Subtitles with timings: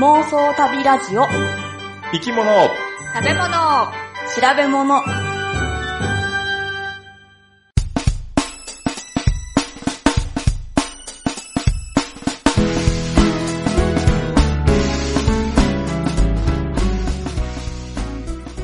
[0.00, 1.26] 妄想旅ラジオ。
[2.10, 2.50] 生き物。
[3.14, 3.50] 食べ物。
[4.34, 5.02] 調べ物。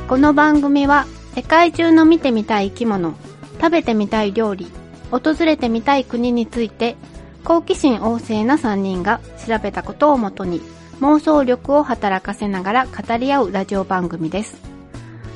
[0.07, 3.13] この番組は世界中の見てみたい生き物、
[3.61, 4.65] 食べてみたい料理、
[5.11, 6.95] 訪れてみたい国について
[7.43, 10.63] 好奇心旺盛な3人が調べたことをもとに
[10.99, 14.57] 妄想力を働かせながら語り合うラジオ番組です。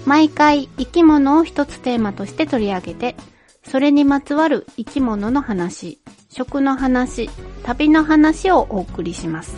[0.05, 3.15] 毎回生き物を一つテーマとして取り上げて、
[3.63, 7.29] それにまつわる生き物の話、食の話、
[7.63, 9.55] 旅の話をお送りします。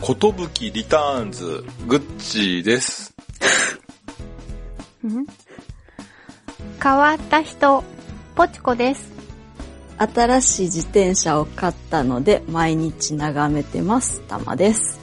[0.00, 3.14] ことぶきリターンズ、グッチです。
[5.06, 5.26] ん？
[6.82, 7.84] 変わった人、
[8.34, 9.12] ポチコです。
[9.98, 14.20] 新しい自転車を買ったので毎日眺めてます。
[14.22, 15.01] たまです。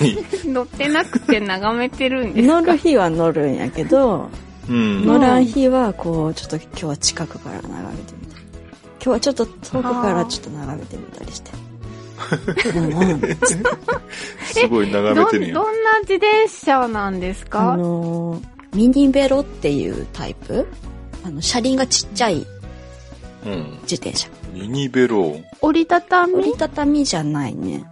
[0.00, 0.52] 何？
[0.52, 2.60] 乗ってなくて眺めてるんですか？
[2.60, 4.30] 乗る日は乗るんやけど、
[4.68, 5.06] うん。
[5.06, 8.46] 乗らん日はこう、ちょっと今日は近くから眺めてみたり。
[8.52, 11.50] 今日はちょっと遠くからちょっと眺めてみたりして。
[11.52, 11.66] うん
[13.02, 13.20] うん
[14.42, 15.54] すごい眺めどてるやん。
[15.54, 20.66] どんな自転車なんですあかのー、ミニベロっていうタイプ？
[21.24, 22.46] あの、車輪がちっちゃい
[23.44, 23.78] うん。
[23.82, 24.28] 自転車。
[24.52, 25.36] ミニベロ。
[25.60, 26.34] 折りたたみ？
[26.34, 27.84] 折りたたみじゃないね。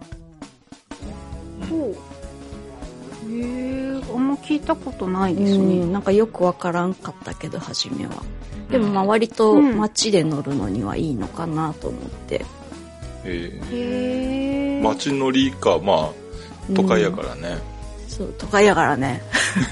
[1.77, 1.95] ほ
[3.27, 5.83] うへえ、あんま聞いたことないですうね。
[5.85, 8.23] ん、なんかよくわからんかったけど、初めは。
[8.69, 12.45] でもまあ割とうん街で乗るのにはいいのかなと思って。
[13.23, 14.79] えへえ。
[14.79, 16.09] ー、街乗りか、まあ、
[16.73, 17.57] 都会やからね。
[18.07, 19.21] そう、都会やからね。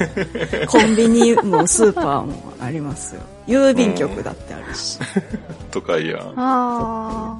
[0.68, 3.22] コンビニもスーパーもありますよ。
[3.48, 5.00] 郵便局だってあるし。
[5.72, 6.20] 都会や。
[6.36, 7.38] あ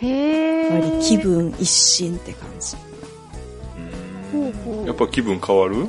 [0.00, 0.74] へえ。
[0.74, 2.76] やっぱり気分一新って感じ。
[4.32, 5.86] ほうほうやっぱ気分変わる？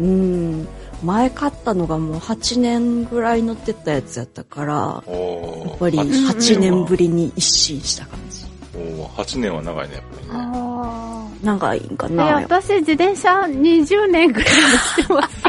[0.00, 0.68] うん。
[1.02, 6.26] 前買ったのがもう8年ぐらい乗ってたやつやったから、やっぱり8
[6.56, 7.08] 8年ぶり。
[7.08, 8.46] りに一新した感じ。
[8.74, 10.32] おー8年は長いね、やっぱりね。
[10.32, 14.68] あ長いんかな私自転車20年ぐらい乗
[15.04, 15.44] ってます。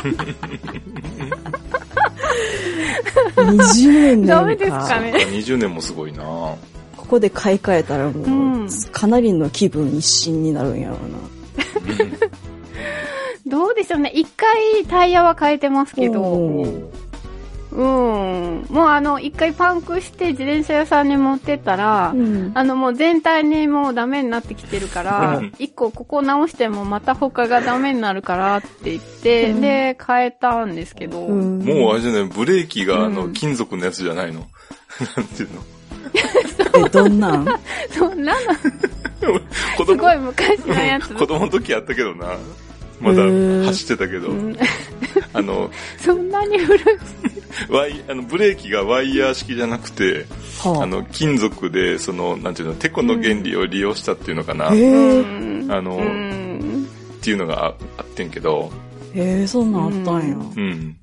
[3.38, 4.28] 20年か。
[4.28, 6.58] ダメですかね？20年もすごいなこ
[7.08, 8.30] こで買い替えたらもう、う
[8.66, 11.18] んかなりの気分一新になるんやろうな。
[13.46, 14.12] どうでしょうね。
[14.14, 16.22] 一回タイヤは変えてますけど、
[17.72, 18.66] うん。
[18.70, 22.52] もうあの、一回パンクして自転車屋さんに持ってったら、うん。
[22.56, 29.62] あのもう全体にもうダメになってきてるからうん、一個ここ直してもまた他がダメになるからって言って、うん。
[29.62, 31.60] で、変えたんですけど、うん。
[31.60, 33.34] もうあれじゃない、ブレーキがあの、うん。
[33.34, 34.48] 金属のやつじゃないの？
[35.16, 35.62] なんていうの？
[36.76, 37.48] え、どんなん？
[37.92, 38.34] そんな？
[39.22, 39.40] の、
[39.78, 41.14] 子すごい昔のやつ。
[41.16, 42.38] 子供の時やったけどな。
[43.00, 43.24] まだ
[43.68, 44.30] 走ってたけど。
[44.30, 44.58] う、ん。
[45.34, 45.70] あの、
[46.00, 46.82] そんなに古い。
[47.70, 50.26] ワイ、あの、ブレーキがワイヤー式じゃなくて、
[50.64, 50.86] はあ。
[50.86, 55.68] の、金属で、その、なんていうの、テコの原理を利用したっていうのかな、うん。
[55.70, 56.88] あのうん。
[57.22, 58.72] ていうのがああってんけど、
[59.18, 60.36] へえそんなんあったんや。
[60.36, 60.96] うん。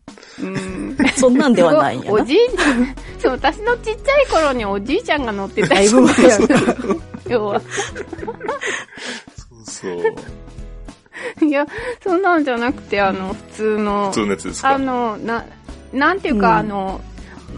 [0.42, 2.12] うん そんなんではないんやな。
[2.12, 6.46] おじいちゃん、 そう、私のちっちゃい頃におじいちゃんが乗ってただいぶ前やな。
[7.28, 7.60] 要は。
[9.64, 11.44] そう。
[11.44, 11.66] いや、
[12.02, 14.70] そんなんじゃなくて、あの、普通の、普通のやつですか？
[14.74, 15.44] あの、な、
[15.92, 17.00] なんていうか、うんあの、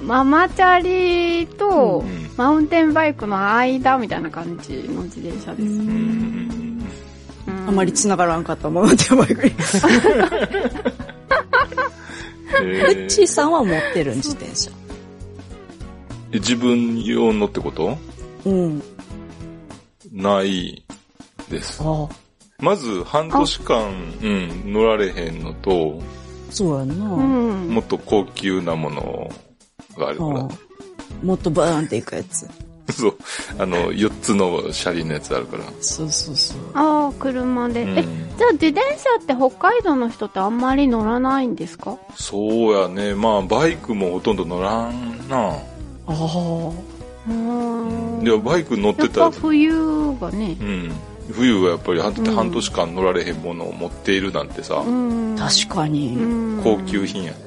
[0.02, 5.62] ママチャリとうんマウンテンバイクの間みたいな感じの自転車です。
[5.62, 6.65] うん
[7.66, 9.54] あまり繋がらんかったものでバイクに。
[12.60, 12.66] うん。
[12.66, 14.70] うえっちーさんは持ってる自転車。
[16.32, 17.98] 自分用のってこと？
[18.44, 18.82] うん。
[20.12, 20.84] ない
[21.50, 21.82] です。
[21.82, 22.08] ああ、
[22.58, 23.90] まず半年間、
[24.22, 26.00] うん、乗られへんのと、
[26.50, 27.04] そうやんな。
[27.06, 27.68] うん。
[27.68, 29.30] もっと高級なもの
[29.98, 30.48] があるから。
[31.22, 32.48] もっとバーンっていくやつ。
[32.92, 33.14] そう。
[33.58, 35.64] あの、4つの車輪のやつあるから。
[35.80, 36.58] そうそうそう。
[36.74, 37.82] ああ、車で。
[37.82, 41.96] うんえ、じゃあ自転車って北海道の人ってあんまり乗らないんですか？
[42.16, 43.14] そうやね。
[43.14, 45.36] まあ、バイクもほとんど乗らんな。
[45.48, 45.58] あ
[46.08, 46.70] あ。
[47.28, 48.22] うん。
[48.24, 49.72] でもバイク乗っやてら、ったぱ冬
[50.20, 50.64] がねう。
[50.64, 50.92] ん。
[51.32, 55.36] 冬はやっぱり半年間乗られへんものを持っているなんてさ、うん。
[55.36, 56.14] 確かに。
[56.16, 56.20] う
[56.58, 57.38] ん高級品やね。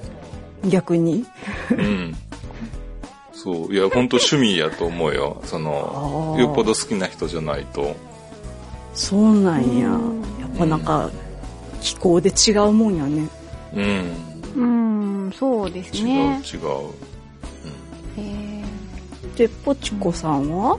[0.65, 1.25] 逆に？
[1.71, 2.15] うん。
[3.41, 3.74] そう。
[3.74, 5.41] いや、ほんと趣味やと思うよ。
[5.45, 7.95] その、よっぽど好きな人じゃないと。
[8.94, 9.88] そうなんや。
[9.89, 11.09] うんやっぱなんか、
[11.80, 13.30] 気候で違うもんやね。
[13.75, 14.13] うん。
[14.56, 16.41] うん、そうです違う、ね。
[16.53, 16.59] 違う。
[18.18, 18.63] へ
[19.38, 20.77] で、ポチコさんは？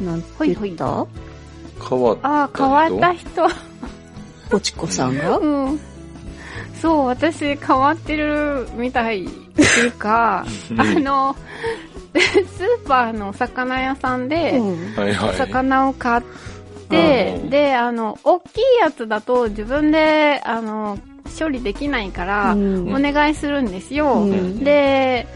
[0.00, 1.06] なんて言った、
[1.88, 3.28] 変わったあ、変わった人。
[4.50, 5.38] ポチコさんが？
[5.38, 5.80] うん。
[6.80, 10.44] そう、私変わってるみたいっていうか、
[10.76, 11.36] あの、
[12.20, 14.60] スーパーのお魚屋さんで。
[14.98, 16.22] お魚を買っ
[16.88, 17.50] て、うん。
[17.50, 20.98] で、あの、大きいやつだと自分で、あの、
[21.38, 22.94] 処理できないから、うん。
[22.94, 24.14] お願いするんですよ。
[24.14, 24.62] うん。
[24.62, 25.26] で、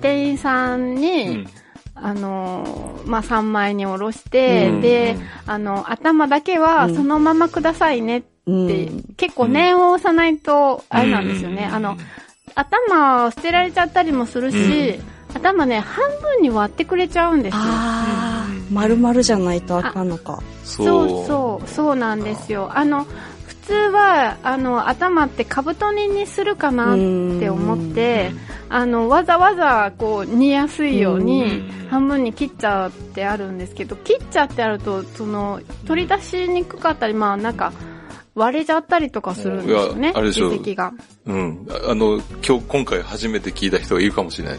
[0.00, 1.46] 店員さんうに、ん。
[1.94, 4.80] あの、まあ、3枚におろして、うん。
[4.80, 9.04] で、あの、頭だけはそのままくださいねって、うん。
[9.16, 11.66] 結構念を押さないと、あれなんですよね。
[11.68, 11.74] うん。
[11.74, 11.96] あの、
[12.54, 15.00] 頭を捨てられちゃったりもするし、
[15.34, 17.60] 頭ね、半分に割ってくれちゃうんですよ。
[17.62, 20.42] あうんー、丸々じゃないとあかんのか。
[20.64, 20.86] そう。
[21.08, 22.70] そうそう、そうなんですよ。
[22.74, 23.06] あの、
[23.46, 28.32] 普通は、あの、頭ってカブト煮にするかなって思って、
[28.68, 37.72] あの、わざわざ、こう、煮やすいようにうん、半分に切っちゃってあるんですけど、切っちゃってあると、その、取り出しにくかったり、まあ、なんか、
[38.34, 40.48] 割れちゃったりとかするんですよいねや、あれでしょ。
[40.48, 41.66] うん。
[41.70, 44.58] ああの、今日、今回初めて聞いた人がいるかもしれない。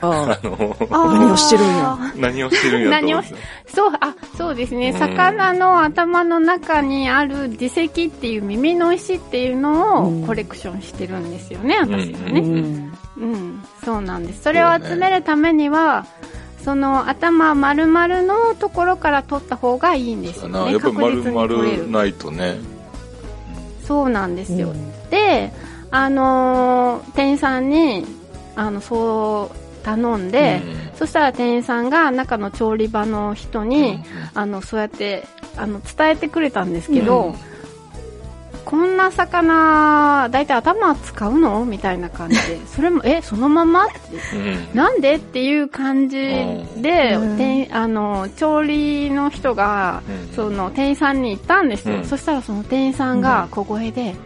[0.00, 3.34] ああの、何をしてるんや何をしてるんやと思って。
[3.74, 4.90] そう、あ、そうですね。
[4.90, 12.40] うん魚の頭の中にある耳石っていう耳の石っていうのうんをコレクションしてるんですよね、私はうね。
[12.40, 12.92] ん。
[13.18, 14.42] うん、そうなんです。
[14.42, 16.06] それを集めるためには、
[16.62, 20.52] その頭丸々のところから取った方がいいんですよね。
[20.64, 21.22] なやっぱ丸。
[21.24, 22.56] 々ないとね。
[23.86, 24.72] そうなんですよ。
[25.10, 25.52] で、
[25.92, 28.04] あのー店員さんに、
[28.56, 30.60] あの、そう頼んで、
[30.92, 30.98] うん。
[30.98, 34.04] そしたら店員さんが中の調理場の人に、うん。
[34.34, 35.24] あの、そうやって、
[35.56, 37.34] あの、伝えてくれたんですけど、うん。
[38.64, 41.64] こんな魚、だいたい頭使うの？
[41.64, 43.84] みたいな感じで、 それも、え、そのまま？
[43.84, 44.68] って、うん。
[44.74, 45.14] なんで？
[45.14, 47.36] っていう感じで、うん。
[47.36, 50.34] 店あの、調理の人が、うん。
[50.34, 51.98] その、店員さんに言ったんですよ。
[51.98, 52.04] うん。
[52.04, 54.16] そしたらその店員さんが小声で、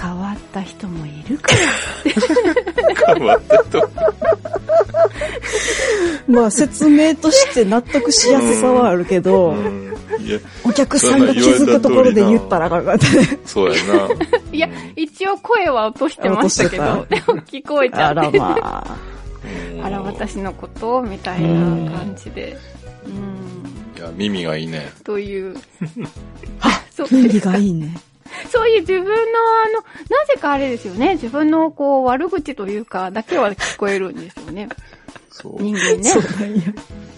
[0.00, 1.52] 変わった人もいるか
[3.06, 3.14] ら。
[3.14, 3.90] 変わった人。
[6.28, 9.56] まあ説明として納得しやすさはあるけど、
[10.64, 13.38] お客さんが気づくところで言ったらあかんかったね。
[13.44, 14.08] そうやな。
[14.52, 18.38] いや、一応声は落としてましたけど、でも聞こえちゃあらって。
[18.38, 18.92] まあ。
[18.92, 19.18] うん
[19.82, 22.56] あら、私のことみたいな感じで。
[23.06, 23.98] うん。
[23.98, 24.90] いや、耳がいいね。
[25.04, 25.56] という。
[26.60, 27.94] あそう、耳がいいね。
[28.50, 31.14] そういう自分のあの、なぜかあれですよね。
[31.14, 34.68] 自分のこう、悪口というか、だけは聞こえるんですよね。
[35.30, 35.62] そう。
[35.62, 36.22] 人間ねそう。
[36.40, 36.62] なんや。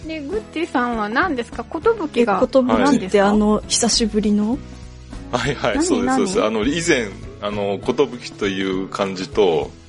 [0.05, 1.63] で、グッチーさんは何ですか？
[1.63, 2.39] ことぶきが。
[2.39, 3.27] ことぶきって何ですか？
[3.27, 4.57] あの、久しぶりの？
[5.31, 6.37] はいはい、何そうです、そうです。
[6.37, 6.47] 何？
[6.47, 7.07] あの、以前、
[7.41, 9.80] あの、ことぶきという漢字と、うん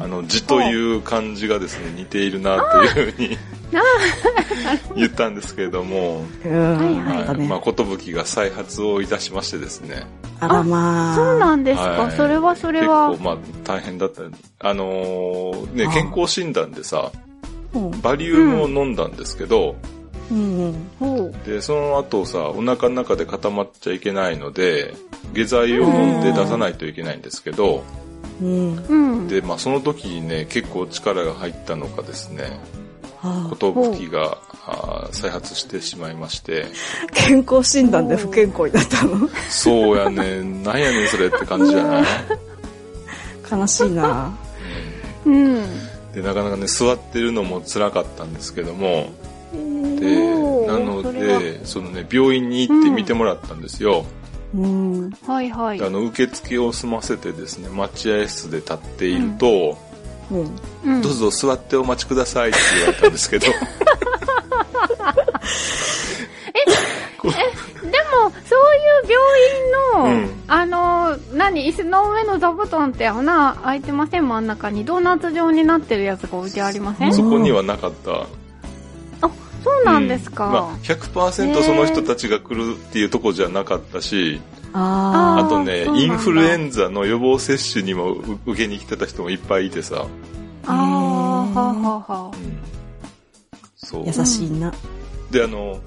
[0.00, 3.38] あの、字という漢字がですね、似ているなというふうに
[4.96, 7.04] 言ったんですけれども、うん。
[7.04, 10.06] はいまあ、ことぶきが再発をいたしましてですね、
[10.40, 11.14] あらまあ。
[11.14, 13.22] そうなんですか、はいそれはそれ結は構、。
[13.22, 14.22] まあ、大変だった。
[14.60, 17.10] あのーね、あ健康診断でさ、
[17.74, 18.00] うん。
[18.00, 19.76] バリウムを飲んだんですけど、
[20.30, 20.74] うん。
[20.98, 21.48] ほう。
[21.48, 24.94] で、その後さ、お腹の中で固まっちゃいけないので、
[25.32, 27.84] 下剤を飲んで出さないといけないんですけど、
[28.42, 28.84] うん。
[28.88, 29.28] うん。
[29.28, 32.60] で、まあその時にね、結構力が入ったのかですね、
[33.22, 34.38] あことぶきが
[35.12, 36.66] 再発してしまいまして、
[37.14, 39.28] 健康診断で不健康になったの？
[39.48, 42.04] そうやね、なんやねんそれって感じじゃない
[43.50, 44.36] 悲しいな。
[45.24, 45.62] うん。
[46.12, 49.10] で、なかなかね、座ってるのも辛かったんですけども、
[49.52, 53.98] で、なので、そのね、病院に行って見てもらったんですよ。
[54.00, 54.21] うん。
[54.54, 55.82] はいはい。
[55.82, 59.78] あの、受付を済ませてですね、待合室で立っていると、
[60.30, 60.40] うん。
[60.84, 63.46] うんどうぞ座ってお待ちくださいって言われたんですけど、
[67.18, 69.12] こうでも、そういう
[69.94, 74.28] 病院の、うんあの、何、椅子の上の座布団って穴開いてません？
[74.28, 77.14] 真ん中にドーナツ状になってるやつが置いてありません？
[77.14, 78.26] そこにはなかった。
[79.64, 80.46] そうなんですか。
[80.46, 84.40] まあ、100%その人たちが来るっていうとこじゃなかったし、
[84.72, 90.06] あああとねインフルエンザの予防接種にもう受けに来てた人もいっぱいいてさ、
[90.66, 92.30] ああ、はあはあはあ。
[93.76, 94.06] そうあ。。
[94.06, 94.72] 優しいな。
[95.30, 95.80] で、あの、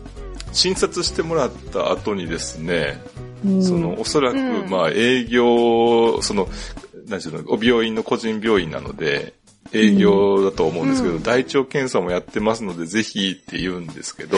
[0.52, 3.02] 診察してもらった後にですね、
[3.46, 6.48] うんその、おそらく、うんまあ、営業、その、
[7.08, 9.34] 何ていうの、お病院の個人病院なので、
[9.74, 14.38] 営業だと思うんですけど、うん大腸検査もやってますので、ぜひって言うんですけど、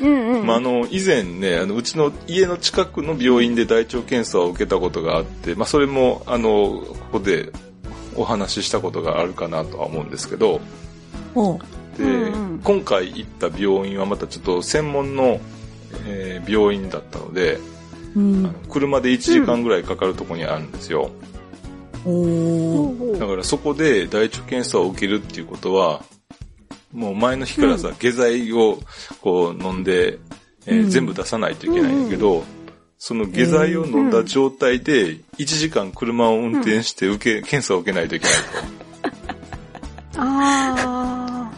[0.00, 0.46] うんうん。
[0.46, 7.52] まあ、あの、以前ね、あの、うちの家の近くの病院で大腸検査を受けたことがあって、まあ、それも、あの、ここで
[8.16, 10.60] お話ししたことがあるかなとは思うんですけど、
[11.34, 11.58] ほ
[11.96, 15.40] で、うんうん今回行った病院はまたちょっと専門の
[16.06, 17.58] えー病院だったので、
[18.14, 18.54] うんあの。
[18.68, 21.04] 車で1時間ぐらいかかるところにあるんですよ。
[21.04, 21.10] おー。
[23.18, 26.02] だからそこで大腸検査を受けるっていうことは、
[26.92, 28.78] もう前の日からさ、下剤を
[29.20, 30.18] こう飲んで、
[30.66, 32.44] えーうん全部出さないといけないんだけど、
[32.98, 38.36] その下剤を飲んだ状態で1時間車を運転して受け、検査を受けないといけない
[40.18, 41.50] あ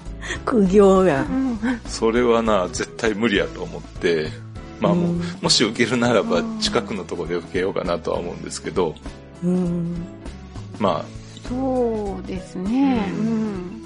[0.45, 1.23] 苦行やあ。
[1.23, 1.35] う。
[1.35, 1.59] ん。
[1.59, 1.89] と。
[1.89, 4.31] それはな、絶対無理やと思って、
[4.81, 8.95] まあもう、うんもし受けるならば近くのところで受けようかなとは思うんですけど、
[9.43, 9.97] うん。
[10.79, 11.05] ま
[11.49, 13.05] そうですね。
[13.19, 13.83] ううん。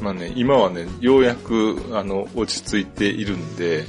[0.00, 3.84] あ、まあね、今はね、ようやく、あの、落ち着いているんで、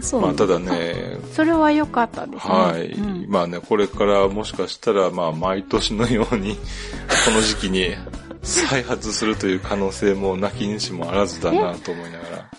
[0.00, 0.20] そう。
[0.22, 2.54] まあただね、それは良かったですね。
[2.54, 2.86] はい。
[2.92, 6.56] うんまあね、これからもしかしたら、まあ、毎年のように、
[7.26, 7.94] この時期に
[8.42, 12.50] 再発するという可能性もなきにしもあらずだなと思いながら。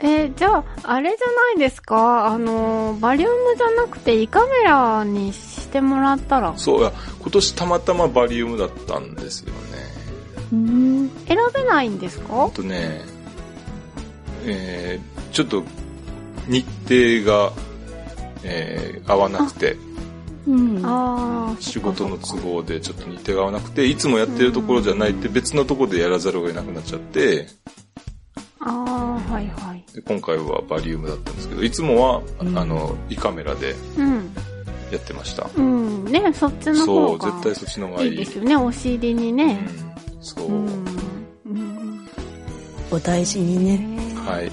[0.00, 2.26] えーじゃあ、あれじゃないですか？
[2.26, 6.56] あの、バリウムじゃなくて胃カメラにしてもらったら？
[6.56, 9.58] そう、いや今年たまたまバリウムだったんですよね。
[10.52, 11.10] うん。
[11.26, 12.44] 選べないんですか？
[12.44, 13.02] あとね、
[14.44, 15.64] えー、ちょっと
[16.46, 17.52] 日程が、
[18.44, 19.76] えー合わなくて、
[20.46, 20.86] うん。
[20.86, 21.56] ああ。
[21.60, 27.48] 仕事の都合でちょっと日程が合わなくて、いつもやってるところじゃないって別のところでやらざるを得なくなっちゃって、
[28.60, 29.84] ああ、はいはい。
[29.92, 34.30] で今回はバリウムだったんですけど、いつもは、うんあの、胃カメラでうん。
[34.94, 35.48] やってました。
[35.56, 36.04] うん。
[36.06, 38.10] ね、そっちのそう、方が絶対そっちの方がいい。
[38.10, 39.66] いいですよね、お尻にね。
[40.16, 40.66] うん、そう、うん。
[41.46, 42.08] うん。
[42.90, 43.78] お大事にね。
[43.78, 44.50] ねはい。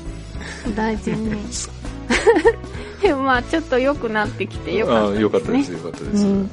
[0.67, 1.35] お大事に。
[3.01, 5.21] でもまあ、ちょっと良くなってきてよかったあです、ね。
[5.21, 6.25] よかったです、よかったです。
[6.25, 6.43] うん。
[6.43, 6.49] ね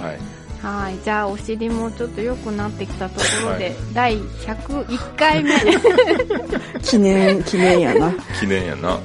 [0.00, 0.18] はい。
[0.62, 0.98] はい。
[1.04, 5.52] じゃあ、お尻もちょっと良くなってきたところで、はい第101回目。
[6.82, 8.12] 記念、記念やな。
[8.38, 8.98] 記念やな。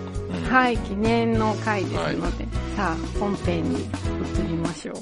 [0.51, 3.88] うんはい、記念の回ですので、さあ、本編に移
[4.50, 4.96] りましょう。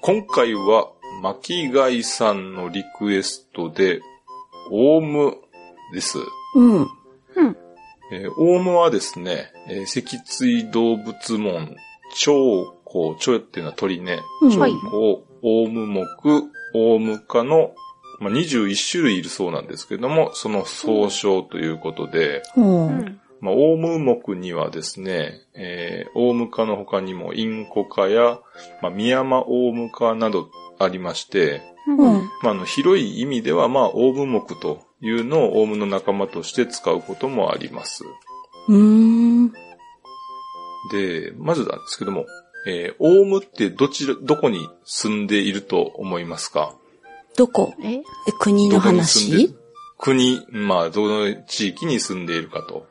[0.00, 0.90] 今回は、
[1.22, 4.00] 巻貝さんのリクエストで、
[4.72, 5.36] オウム
[5.94, 6.18] です。
[6.56, 6.80] うん。
[6.80, 6.88] うん。
[8.10, 11.76] えーオウムはですね、えー脊椎動物門、
[12.16, 14.72] 長江、蝶っていうのは鳥ね、うん長江はい、
[15.42, 16.04] オウム目、
[16.74, 17.72] オウム科の、
[18.18, 22.62] まあ、21種類いるそうなんですけども、その総称ということで、う。
[22.62, 23.20] うんん。
[23.40, 28.40] まあ、オウム目にはですね、えー、オウム科の他にもインコ科や、
[28.80, 30.48] まあ、ミヤマオウム科など
[30.82, 31.98] ありまして、うん。
[31.98, 32.30] うん。
[32.42, 38.04] まあ、あの、広い意味では、まあ、オウム目というのをオウムの仲間として使うこともあります。
[38.68, 39.52] うん。
[40.92, 42.26] で、まずなんですけども、
[42.66, 46.74] えー、オウムってどちら、どこに住んでいると思いますか？
[47.36, 47.74] どこ？
[47.82, 47.94] え？
[47.94, 48.02] え、
[48.38, 49.52] 国の話？
[49.98, 52.86] 国、まあ、どの地域に住んでいるかと。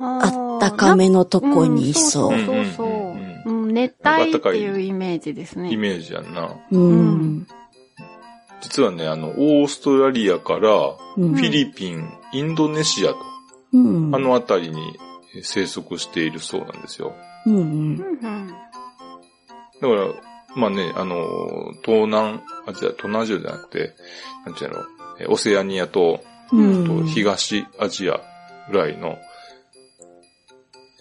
[0.00, 2.36] あったかめのとこにいそう。
[2.36, 2.86] んそうそううんそう。
[2.86, 2.97] うん、
[3.78, 5.72] 熱帯っていうイメージですね。
[5.72, 6.56] イメージやんな。
[6.70, 7.46] うん。
[8.60, 13.18] 実はね、あの、オーストラリアから、うんフィリピン、インドネシアと、
[13.72, 13.78] う
[14.10, 14.14] ん。
[14.14, 14.96] あの辺りに
[15.42, 17.14] 生息しているそうなんですよ。
[17.46, 17.96] うんうん。
[18.48, 18.54] だ
[19.80, 20.08] から、
[20.56, 23.94] まあね、あの、東南アジア、東南アジアじゃなくて、
[24.44, 24.78] なんていうの、
[25.20, 26.20] えオセアニアと、
[26.50, 28.20] うんと東アジア
[28.70, 29.18] ぐらいの、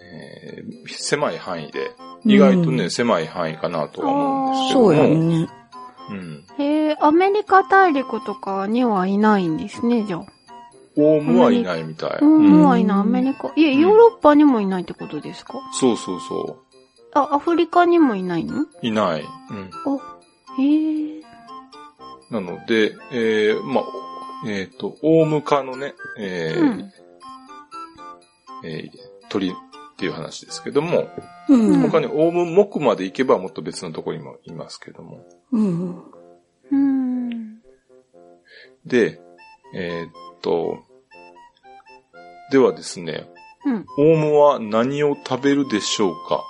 [0.01, 1.91] えー狭い範囲で、
[2.27, 4.86] 意外とね、うん狭い範囲かなとは思うんですけども。
[4.88, 5.50] そうやね。
[6.10, 6.46] うん。
[6.57, 10.25] へえ、アメリカ大陸とかにはいないんですね、じゃあ。
[11.00, 12.19] オウムはいないみたい。
[12.22, 13.51] うん、うんはいない、アメリカ。
[13.55, 15.53] いえ、ヨーロッパにもいないってことですか？
[15.74, 16.57] そうそうそ
[17.13, 18.62] あ、アフリカにもいないの？
[18.62, 18.67] う。
[18.81, 19.22] いない。
[19.51, 19.69] うん。
[19.86, 21.22] お、へえ。
[22.31, 23.84] なので、えー、まあ、
[24.48, 26.91] えっ、と、オウム科のね、えーうん。
[28.63, 29.53] えー鳥っ
[29.98, 31.10] ていう話ですけども、
[31.50, 31.80] うん。
[31.82, 35.25] 他にオウム目まで行けばもっと別のところにもいますけども。
[35.51, 36.04] うん。
[36.72, 37.60] うん。
[38.86, 39.20] で、
[39.74, 40.12] えーっ
[40.42, 40.80] と、
[42.51, 43.30] ではですね、
[43.66, 43.86] うん。
[43.98, 46.44] オウムは何を食べるでしょうか？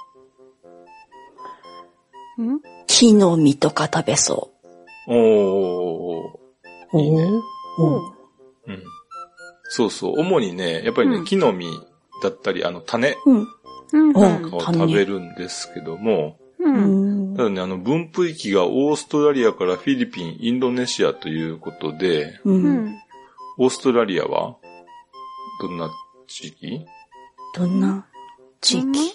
[2.38, 2.60] うん？
[2.86, 4.51] 木の実とか食べそ
[5.08, 6.38] おー、
[6.94, 7.00] う。
[7.01, 7.27] いいね
[7.80, 8.13] おう
[8.68, 8.84] うん。
[9.70, 10.20] そうそう。
[10.20, 11.66] 主にね、やっぱりね、うん木の実
[12.22, 13.48] だったり、あの、種うん。
[13.94, 14.10] うん。
[14.10, 17.44] うんを食べるんですけども、た。
[17.44, 22.39] だね、あの、分布域がオーストラリアからフィリピン、インドネシアということで。
[23.60, 24.56] オーストラリアは
[25.62, 25.89] どんな
[26.27, 26.86] 地域？
[27.56, 28.06] どんな？
[28.62, 29.13] 地域？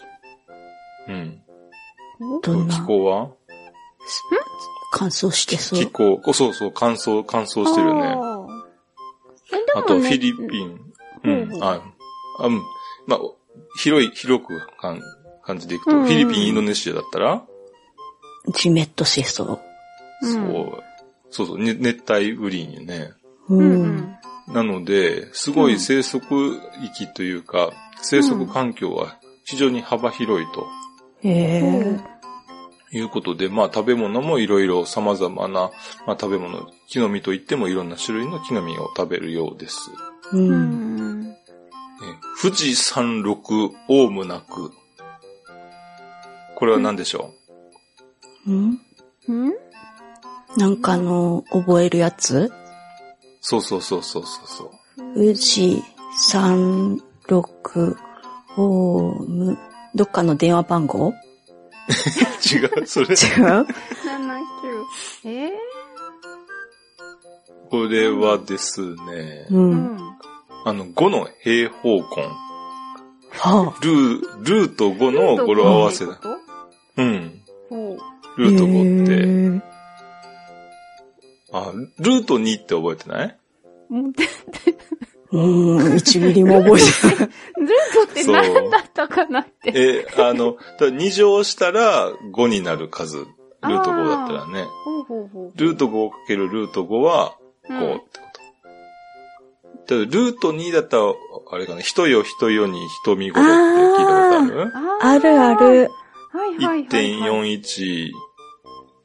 [1.08, 1.42] うん。
[2.42, 2.74] どんな？
[2.74, 3.30] 気候は？
[4.94, 5.86] 乾燥してそう気。
[5.86, 8.06] 候、おそうそう、乾燥、乾燥してるよね。
[8.08, 8.38] あ
[9.56, 10.80] ねあと、フィリピン。
[11.24, 11.80] うんあ
[12.40, 12.62] うん。
[13.06, 13.20] まあ、
[13.76, 15.00] 広い、広く感
[15.58, 17.42] じでいくと、うんうんフィリピン、インドネシアだったら、
[18.48, 19.60] じめっとしそう。
[20.22, 20.82] うんそう、
[21.30, 23.12] そうそう、ね熱帯雨林よね。
[23.48, 23.56] う。
[23.56, 24.16] うんん
[24.48, 30.66] なので、すごい生息域というか、生息環境は非常に幅広いと
[31.22, 31.96] へうん。
[31.96, 32.12] え。
[32.94, 35.70] いうことで、まあ食べ物もいろいろ様々な、
[36.06, 39.90] まあ食べ物、木の実といってもいろんな種類の木の実を食べるようです。
[40.32, 40.38] う。
[40.38, 41.21] うん
[42.40, 44.72] 富士山麓大無なく。
[46.56, 47.32] これは何でしょ
[48.46, 48.52] う？
[48.52, 48.78] ん
[49.28, 49.52] うん？
[50.56, 52.44] なんかあの、覚えるやつ？
[52.46, 52.50] う
[53.40, 54.70] そうそうそうそうそうそう。
[55.14, 55.82] 富士
[56.28, 57.96] 山六
[58.48, 59.58] ホーム。
[59.94, 61.12] どっかの電話番号？
[62.52, 63.06] 違う、それ。
[63.06, 63.66] 違う？79。
[65.24, 65.50] えー？
[67.70, 69.56] これはですね、う。
[69.56, 70.11] うんん。
[70.64, 72.02] あの、5の平方根。
[73.34, 76.20] はルー、ルート5の語呂合わせだ。
[76.98, 77.40] うん。
[78.36, 79.66] ルート5って。
[81.52, 83.36] あ、ルート2って覚えてない？
[83.88, 84.24] もうで
[85.32, 87.28] うーん、1ミリも覚えてない。
[87.56, 89.72] ルートって何だったかなって。
[89.74, 93.18] え、あの、だ2乗したら5になる数。
[93.18, 94.64] ルート5だったらね。
[94.84, 95.52] ほうほうほう。
[95.56, 97.36] ルート5かけるルート5は
[97.68, 98.26] うん5ってこ
[99.88, 101.04] ルート2だったら、
[101.50, 105.18] あれかな、人よ人よに人見頃って聞いたことある？
[105.18, 105.90] あるある。
[106.32, 106.86] はいはいはい、はい。
[106.86, 108.10] 1.41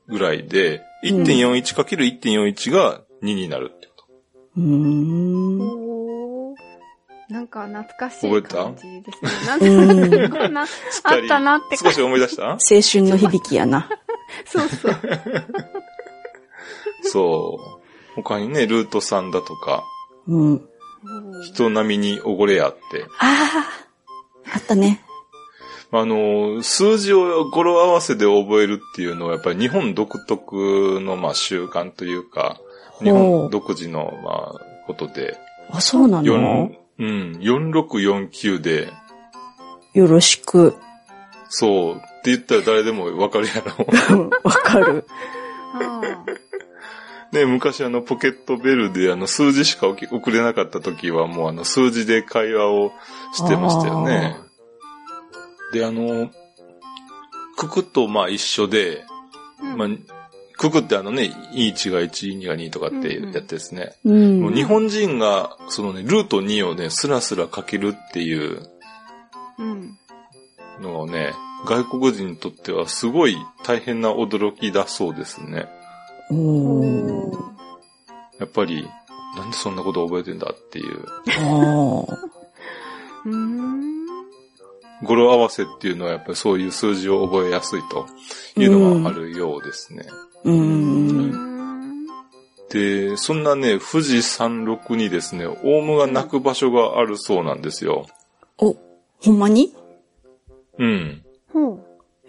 [0.07, 4.08] ぐらいで、うん1.41かける1.41が2になるってこ
[4.58, 5.88] うーん。
[7.30, 8.56] なんか懐かしい覚えた？
[8.63, 9.32] 感じですね。
[9.45, 10.71] なんかこんな、と。
[11.04, 12.51] あったなって少し思い出した？
[12.51, 13.89] 青春の響きやな。
[14.47, 14.95] そうそう。
[17.04, 17.60] そ
[18.17, 18.21] う。
[18.21, 19.84] 他にね、ルート3だとか、
[20.28, 20.69] うん。
[21.43, 23.05] 人並みにおごれやって。
[23.19, 23.65] あ
[24.45, 25.01] あ、あったね。
[25.91, 32.60] あの、数字を語呂合わせで覚えるっていうのはやっぱり日本独特のまあ習慣というか、
[32.99, 35.38] 日本独自のまあことで、
[35.69, 38.91] あ、そうなの？4うん、4649で、
[39.93, 40.75] よろしく。
[41.49, 43.86] そうって言ったら誰でもわかるやろ。
[44.12, 45.05] うんわかる。
[47.31, 52.91] あね、昔あのポケットベルであの数字しか送送れなかった時はもうあの数字で会話を
[53.33, 54.35] してましたよね。
[55.73, 56.29] で、あの、
[57.57, 59.87] くくとまあ一緒で、ーまあ、
[60.57, 63.93] くくってあのね、1が1、2が2とかってやってですね。
[64.05, 64.41] うん。
[64.41, 68.61] もう日本人が、そのね、ルート2をね、スラスラかけるっていう
[69.59, 69.97] うん。
[70.81, 71.33] のをね、
[71.65, 75.67] 外国人にとってはすごい大変な驚きだそうですね。
[78.39, 78.87] やっぱり、
[79.37, 81.05] なんでそんなこと覚えてんだっていう。
[85.03, 88.07] 語呂合わせっていうのはやっぱりそういう数字を覚えやすいと
[88.59, 90.05] いうのがあるようですね。
[90.43, 90.51] う。
[90.51, 92.07] うんん。
[92.69, 98.07] で、そんなね、富士山麓にですね、オウムが鳴く場所があるそうなんですよ。
[98.57, 98.75] お、
[99.19, 99.73] ほんまに？
[100.79, 101.23] うん。
[101.53, 101.79] ほう。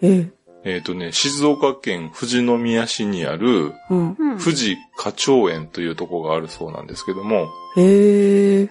[0.01, 0.38] ええ
[0.77, 3.73] っ、とね、静岡県富士宮市にある。
[3.87, 8.69] 富士花鳥園というところがあるそうなんですけども、へー。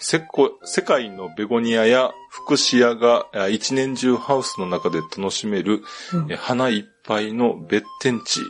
[0.00, 5.82] せっこ世界のベゴニアやフクシアがあ一年中ハウスの中で楽しめる、
[6.12, 6.32] うん。
[6.32, 8.40] えー花いっぱいの別天地、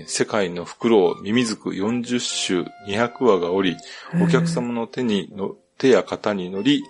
[0.00, 3.76] えー世界のフクロウ、ミミズク40種200羽がおり、
[4.22, 6.82] お客様の手にの、手や肩に乗り、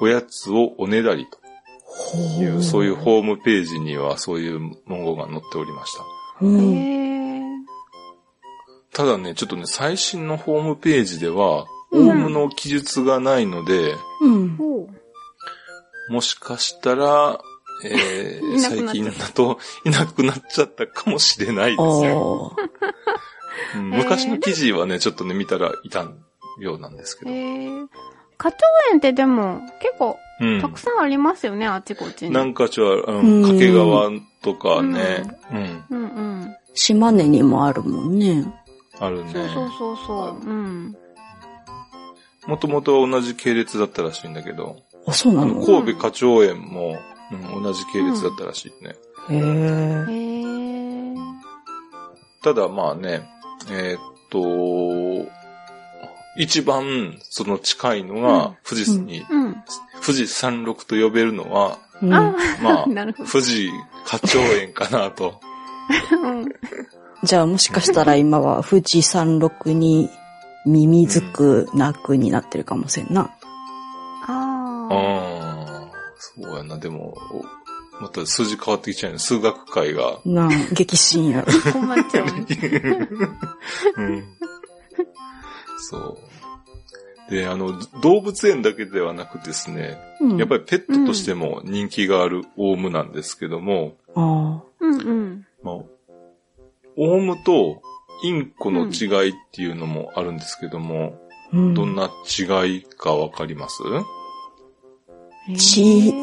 [0.00, 1.38] おやつをおねだりと
[2.40, 6.00] いう、そういうホームページにはそういう文言が載っておりました。
[8.92, 14.58] ただね、ちょっとね、最新のホームページでは、オうんウムの記述がないので、うん。
[16.10, 17.38] もしかしたら、
[17.84, 22.12] えー 最近だといなくなっちゃったかもしれないですね。
[22.12, 22.54] おー
[23.76, 26.06] うんへー昔の記事はね、ちょっとね、見たらいた
[26.58, 27.32] ようなんですけへ
[27.68, 27.72] ど。
[27.84, 27.88] ー
[28.38, 32.30] 花鳥園ってでも結構うんたくさんありますよね、あっちこっちに。
[32.30, 34.10] なんかちょ、ううんん、掛川
[34.42, 36.56] とかね、うん、うんうん。
[36.74, 38.44] 島根にもあるもんね。
[39.00, 39.32] あるね。
[39.32, 40.46] そうそうそうそう。
[40.46, 40.96] うん。
[42.46, 46.98] もともとは同じ系列だったらしいんだけど、あ、そうなあのの神戸花鳥園も、
[47.32, 48.94] うん、同じ系列だったらしいね。
[49.30, 49.38] へえ。
[49.38, 50.86] へー
[52.42, 53.28] ただまあね、
[53.70, 55.28] えーっと、
[56.38, 59.56] 一番その近いのが富士に、うん。
[60.06, 62.86] 富士山麓と呼べるのは、うんあまあ、
[63.28, 63.72] 富士
[64.04, 65.40] 花鳥園かなと。
[66.12, 66.46] うん。
[67.24, 70.08] じゃあもしかしたら今は富士山麓に
[70.64, 73.22] ミミズクなくになってるかもしれんな。
[73.22, 73.28] あ
[74.28, 74.94] あ。
[74.94, 76.78] ああ、そうやな。
[76.78, 77.44] でも、お
[78.00, 79.18] また数字変わってきちゃうね。
[79.18, 80.20] 数学界が。
[80.24, 81.46] なあ、激震やろ。
[81.72, 82.46] 困っちゃうね。
[83.96, 84.24] うん。
[85.90, 86.18] そう。
[87.30, 95.46] で、あの、動物園だけではなくですね、うんやっぱりペットとしても人気があるオウムなんですけども、あうんうん。
[95.62, 95.74] まあ、
[96.96, 97.82] オウムと
[98.22, 101.18] インコの違いっていうのもあるんですけども、
[101.52, 103.82] あ、うんどんな違いかわかります？
[105.58, 106.14] ち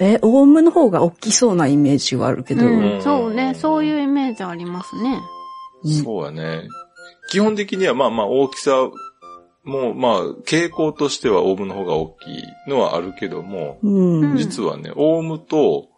[0.00, 2.66] え、オウムの方が大きそうなイメージはあるけど。
[2.66, 3.54] うん、そうね。
[3.54, 5.20] そういうイメージありますね。
[5.84, 6.68] うんそうやね。
[7.30, 8.72] 基本的にはまあまあ大きさ
[9.70, 14.20] も、まあ傾向としてはオウムの方が大きいのはあるけども、うん。
[14.32, 15.88] うん実はね、オウムと、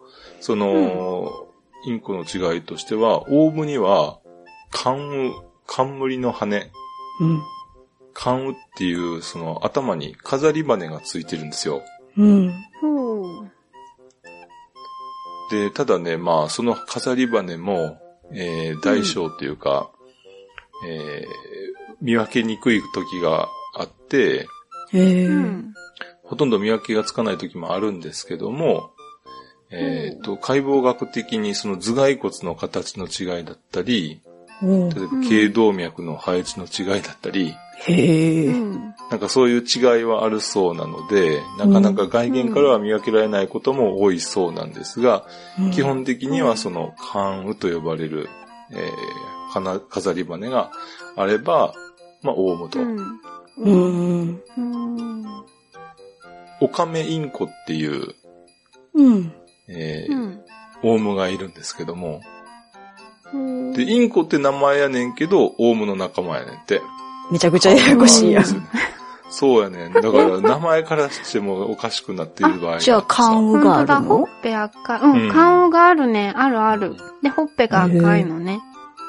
[0.41, 1.49] その、
[1.87, 4.19] インコの違いとしては、オウムには、
[4.71, 6.71] 冠羽、冠の羽、
[7.21, 7.43] うん。
[8.15, 11.83] 冠羽っていう、その頭に飾り羽がついてるんですよ。
[12.17, 12.53] うん。
[15.51, 17.99] で、ただね、まあ、その飾り羽も、
[18.33, 19.91] えー、大小っていうか、
[20.87, 21.53] えー
[22.03, 24.47] 見分けにくい時があって。
[26.23, 28.91] ほとんど見分けがつかない時もあるんですけども、
[29.71, 34.21] えっ、と、解剖学的にその頭蓋骨の形の違いだったり、
[34.63, 37.55] 例えば頸動脈の配置の違いだったり。
[39.11, 45.27] なんかそういう違いはあるそうなので、なかなか外見からは見分けられないことも多いそうなんですが、
[45.73, 48.29] 基本的にはその冠羽と呼ばれる、
[48.71, 50.71] えーかな飾り羽が
[51.15, 51.75] あれば、
[52.23, 52.81] まあ、オウムと。
[52.81, 53.21] うん。
[53.59, 54.43] うん。
[54.57, 55.25] うん。
[56.61, 58.15] オカメインコっていう、
[58.95, 59.33] うん。
[59.69, 60.41] えーうん。
[60.85, 62.21] オウムがいるんですけども、
[63.33, 66.83] うんで、インコって名前やねんけど、オウムの仲間やねんって。
[67.31, 68.45] めちゃくちゃややこしいやん。
[69.31, 69.93] そうやねん。
[69.93, 75.01] だから、名前からしてもおかしくなっている場合がじゃあ、缶缶があ本当だ、るのほっぺ赤い。
[75.01, 76.33] うん、うん顔があるね。
[76.37, 76.97] あるある。
[77.23, 78.61] で、ほっぺが赤いのね。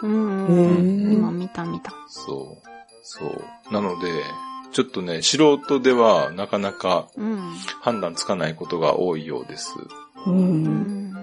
[0.02, 1.94] うんうん今見た見た。
[2.08, 2.68] そう。
[3.04, 3.46] そう。
[3.72, 4.24] なので、
[4.72, 7.54] ちょっとね、素人ではなかなかうん。
[7.82, 9.74] 判断つかないことが多いようです。
[10.26, 10.32] う。
[10.32, 10.64] うん
[11.12, 11.14] ん。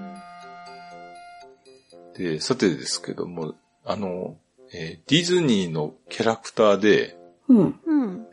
[2.17, 4.37] で、さてですけども、あの、
[4.73, 7.17] えーディズニーのキャラクターで、
[7.49, 7.81] うん。
[7.85, 8.27] うん。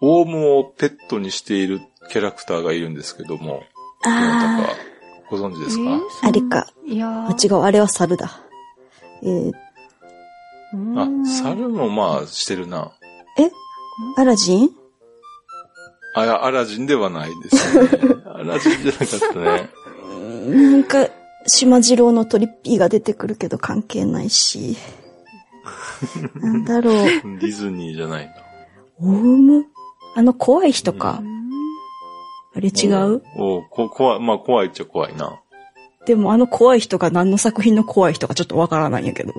[0.00, 3.62] オウムをペットにしているキャラクターがいるんですけども、
[4.04, 4.74] どなたあか
[5.30, 6.66] ご存知ですえか、あ、あれか。
[6.86, 8.40] いや違う、あれは猿だ。
[9.22, 9.52] えー、
[10.74, 12.92] うんあ、猿もまあしてるな。
[13.38, 13.50] え？
[14.16, 14.70] アラジン？
[16.16, 17.88] あ、アラジンではないですね。
[18.26, 19.70] アラジンじゃなかったね。
[20.46, 21.08] なんか、
[21.46, 24.76] 島次郎のトリッピーが出てくるけど関係ないし。
[26.40, 26.94] なんだろう。
[27.40, 28.32] ディズニーじゃないな。
[29.00, 29.66] オウム？
[30.14, 31.20] あの怖い人か。
[32.56, 33.22] あれ違う？
[33.36, 35.40] おうこ、怖い、まあ怖いっちゃ怖いな。
[36.06, 39.32] でもあの怖い人が何の作品の怖い人かちょっとわからないんやけど。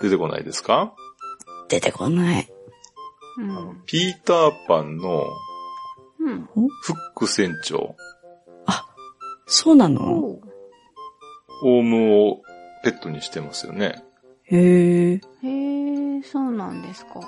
[0.00, 0.94] 出てこないですか？
[1.68, 2.48] 出てこない。
[3.38, 3.82] うん。
[3.86, 5.24] ピーターパンの
[6.18, 6.48] うん。
[6.82, 7.96] フック船長、
[9.46, 10.18] そうなの？
[10.18, 10.40] おう
[11.62, 12.42] オウムを
[12.84, 14.02] ペットにしてますよね。
[14.44, 15.14] へえ。
[15.14, 15.20] へ
[16.18, 17.20] え、そうなんですか。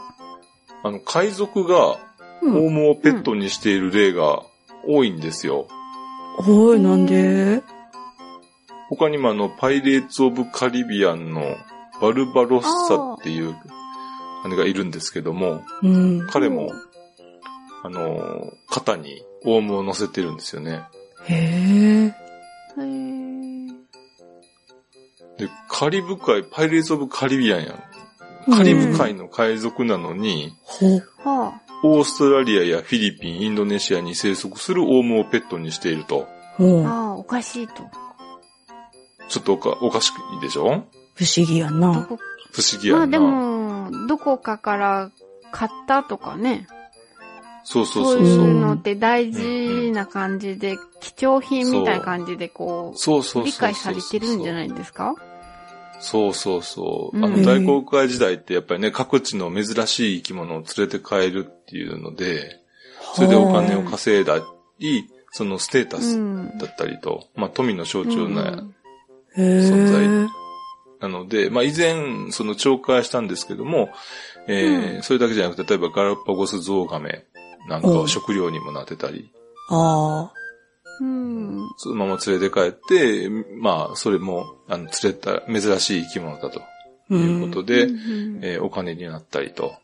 [0.84, 1.98] あの、海賊が
[2.42, 2.56] うん。
[2.56, 4.42] オウムをペットにしている例が
[4.86, 5.68] 多いんですよ。
[6.46, 7.62] おい、なんで？
[8.88, 11.42] 他にもあの、パイレーツ・オブ・カリビアンの
[12.02, 13.56] バルバロッサっていう
[14.48, 16.26] 姉がいるんですけども、うん。
[16.28, 16.72] 彼も、
[17.84, 20.82] あの、肩にオウムを乗せてるんですよね。
[21.26, 22.14] へえ。
[25.38, 27.82] で、カリブ海、パイレーツ・オブ・カリビアンやん。
[28.56, 30.52] カリブ海の海賊なのに、
[31.84, 36.26] オーストラリアやフィリピン、インドネシアに生息するオウムをペットにしていると。
[36.58, 36.62] あ。。
[36.62, 37.74] ああ、おかしいと。
[39.28, 40.84] ちょっとおかおかしくいいでしょ？
[41.14, 42.06] 不思議やどな。
[42.08, 42.18] こ？
[42.52, 43.18] 不思議やんな。
[43.18, 45.10] まあでも、どこかから
[45.50, 46.66] 買ったとかね。
[47.64, 48.46] そうそうそそううそう。
[48.46, 53.44] いうのって大事な感じで、貴重品みたいな感じでこう、そうそう。
[53.44, 55.14] 理解されてるんじゃいないですか？
[56.00, 57.16] そうそうそう。
[57.16, 62.60] うんあの、大航海時代ってやっぱりね、各地の珍しい生き物を連れて帰るっていうので、
[63.14, 64.42] それでお金を稼いだ
[64.80, 66.58] り、そのステータうスん。
[66.58, 68.74] だったりと、まあ富の象徴な、うん
[69.36, 69.42] へえ。
[69.60, 69.92] 存
[70.26, 70.32] 在
[71.02, 73.90] なので、まあ以前、その紹介したんですけども、
[74.46, 77.24] えーそれだけじゃなくて、例えばガラパゴスゾウガメ
[77.68, 79.30] なんかは食料にもなってたり、
[79.68, 80.42] ああ。
[81.00, 81.70] うん。
[81.76, 86.60] そのまま連れて帰って、まあ、それも、あの、連れた、珍しい生き物だと
[87.10, 89.74] ういうことで、うんえーお金になったりと。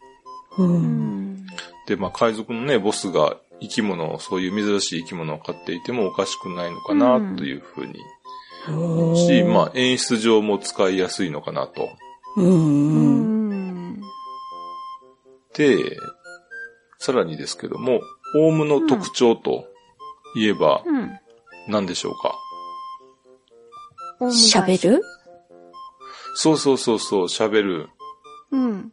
[0.59, 0.65] う。
[0.65, 1.47] うんん。
[1.87, 7.95] で、まあ、海賊のね、ボスが生き物を、そういう珍しい生き物を飼っていてもおかしくないのかな、というふうに
[9.17, 11.89] し、まあ、演出上も使いやすいのかなと。
[12.37, 12.43] う。
[12.43, 13.91] うんうん。
[13.95, 14.01] ん。
[15.55, 15.97] で、
[16.99, 18.01] さらにですけども、
[18.37, 19.67] オウムの特徴と
[20.37, 21.19] いえばうん。
[21.69, 22.35] 何でしょうか、
[24.21, 25.03] 喋る？
[26.35, 27.89] そうそうそうそう、喋る。
[28.53, 28.93] うん。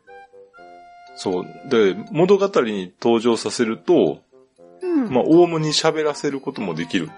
[1.15, 1.45] そう。
[1.69, 4.19] で、物語に登場させると、
[4.81, 5.09] うん。
[5.09, 7.09] まあ、オウムに喋らせることもできる。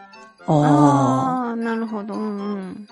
[0.47, 2.13] あああ、なるほど。
[2.13, 2.88] うんうん。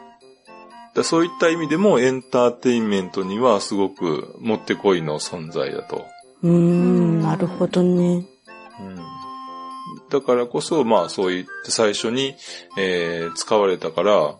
[0.93, 6.05] だそういった意味でもエンターテインメントにはすごくもってこいの存在だと。
[6.05, 6.09] あ。
[6.43, 8.25] うーん、なるほどね。
[10.09, 12.35] だからこそ、まあそういって最初に、
[12.77, 14.37] えー使われたから、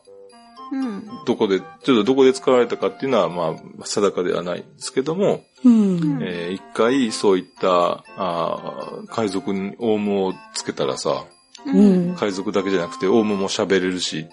[0.72, 1.04] うん。
[1.26, 6.20] どこで、ちょっとどこで使われたかっていうのは、まあ定かではないんですけども、うん。
[6.22, 11.26] えー一回そういった、あー海賊にオウムをつけたらさ、
[11.66, 12.16] うん。
[12.16, 14.28] 海賊だけじゃなくてオウムも喋れるし、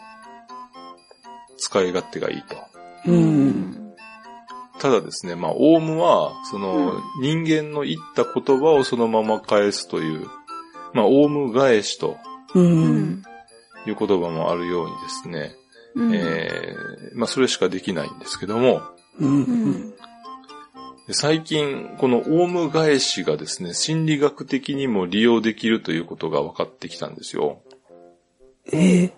[1.57, 2.57] 使い勝手がいいと。
[3.07, 3.95] うん。
[4.79, 10.27] ただですね、まあ、オウムは、その、人間の言った言葉をそのまま返すという、
[10.93, 12.17] まあ、オウム返しと。
[13.87, 15.55] いう言葉もあるようにですね、
[15.95, 16.15] うん。
[16.15, 18.83] えーまあ、それしかできないんですけども、
[19.19, 19.27] う。
[19.27, 19.95] うん
[21.11, 27.61] 最近、このオウム返しがですね、心理学的にも利用できるということが分かってきたんですよ。
[28.73, 29.13] ええ。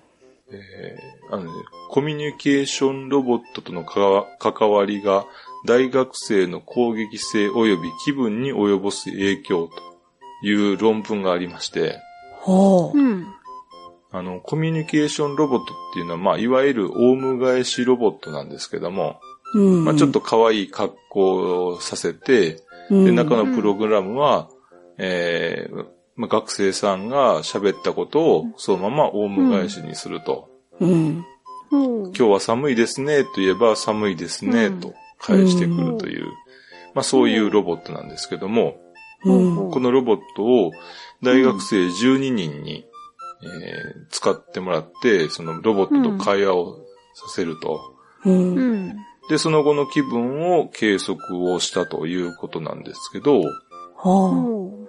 [0.51, 1.51] えーあのね、
[1.91, 5.25] コミュニケーションロボットとの関わりが
[5.67, 12.01] 大学生の攻撃性及び気分に及ぼす影響という論文がありまして、
[12.45, 12.97] はあ。
[12.97, 13.27] うん。
[14.13, 19.19] あの、コミュニケーションロボットっていうのは、まあ、いわゆるオウム返しロボットなんですけども、
[19.55, 19.85] うん。
[19.85, 24.49] まあ、ちょっと可愛い格好をさせて、うん、で、中のプログラムは、
[24.99, 25.87] えー
[26.17, 30.49] まあ、学生さんが喋ったことをそのままオウム返しにすると。
[30.81, 31.25] うん。
[31.71, 36.27] 今日は寒いですねと言えば寒いですねうんと返してくるという、
[36.95, 38.77] まあそういうロボットなんですけども、
[39.25, 39.71] うん。
[39.71, 40.71] このロボットを
[41.23, 42.87] 大学生12人に、
[43.43, 46.79] えー使ってもらって、そのロボットと会話を
[47.15, 47.81] させると。
[48.25, 48.97] うん。
[49.25, 49.29] うん。
[49.29, 53.51] で、その後の気分を計測をしたということなんですけど、は
[53.97, 54.89] ほ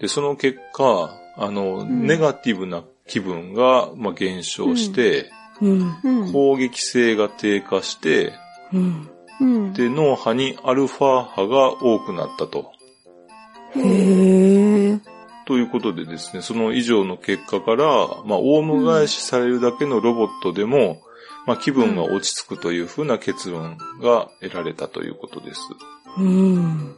[0.00, 5.38] で、その結果、あの、んネガティブな気分が、まあ、減少して、あ。
[5.60, 5.80] うん。
[5.80, 5.98] う。
[6.04, 6.32] うん。
[6.32, 8.32] 攻撃性が低下して、
[8.72, 9.08] うん。
[9.40, 9.72] うん。
[9.72, 12.72] で、脳波にアルファ波が多くなったと。
[13.74, 15.00] へえ。
[15.46, 17.84] ということでですね、その以上の結果から、
[18.24, 21.00] まあ、オウム返しされるだけのロボットでも、
[21.48, 25.62] まあ、気分が落ち着くというふうな結論が得られたということです。
[26.18, 26.94] うん。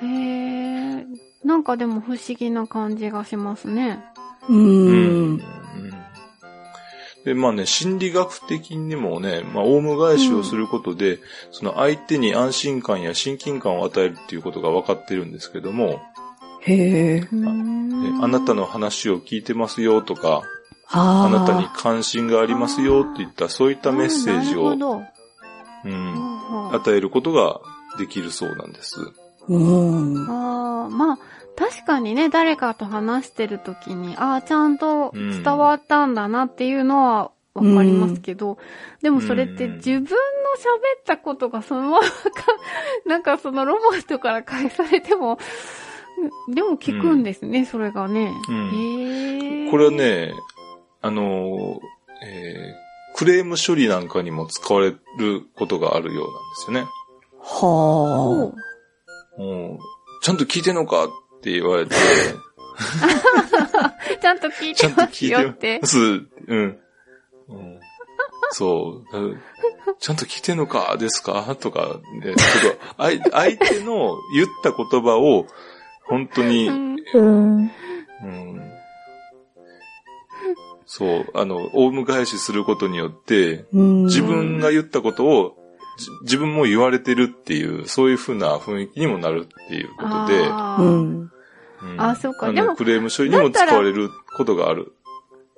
[0.00, 1.06] へえ。
[1.44, 4.02] なんかでも不思議な感じがしますね。
[4.48, 4.54] う。
[4.54, 5.42] うん
[7.26, 11.18] で、まあね、心理学的にもね、まあ、オウム返しをすることで、
[11.50, 16.00] その相手に安心感や親近感を与えるっていうことが分かってるんですけども、
[16.60, 17.28] へえ。
[18.22, 20.42] あなたの話を聞いてますよとか、
[20.94, 25.02] あなたに関心がありますよっていった、そういったメッセージを。
[25.84, 27.60] うん、与えることが
[27.98, 28.96] できるそうなんです。
[29.48, 30.30] うん。
[30.30, 31.18] ああ、まあ、
[31.56, 38.58] 確かにね、誰かと話してるときに、ああ、ちゃんと伝わったんだなっていうのはわかりますけど、
[39.02, 42.10] でもそれってうん自分の喋ったことがそのままか、
[43.06, 45.38] なんかそのロボットから返されても、
[46.48, 48.32] でも聞くんですね、それがね。
[48.48, 49.70] うんへえ。
[49.70, 50.32] これは、ね、
[51.04, 51.80] あの、
[52.22, 52.84] えー
[53.16, 56.84] クレーム処理なんかにも使われることがあるようなんですよね。
[57.40, 58.52] は
[59.38, 59.78] うん
[60.20, 61.08] ちゃんと聞いてんのかっ
[61.40, 61.94] て言われて、
[64.20, 65.86] ちゃんと聞いちゃんとてます聞いよっててま。
[65.86, 65.96] す。
[65.98, 66.28] うん。
[66.48, 66.56] う
[67.56, 67.80] ん、
[68.50, 69.38] そう。
[70.00, 75.46] ちゃんと聞いてんのかですかとか、ね、ちょっと相相手の言った言葉を
[76.06, 76.98] 本当に、うんあ。
[78.24, 78.73] うん。
[81.00, 84.04] うんそう、あの、オウム返しすることによって、うん。
[84.04, 85.56] 自分が言ったことを、
[85.98, 91.30] じ自分も言われてるっていう、そういう風な雰囲気にもなるっていうことで、あーうん。
[91.82, 94.94] うんあそうかでもクレーム処理にも使われることがある。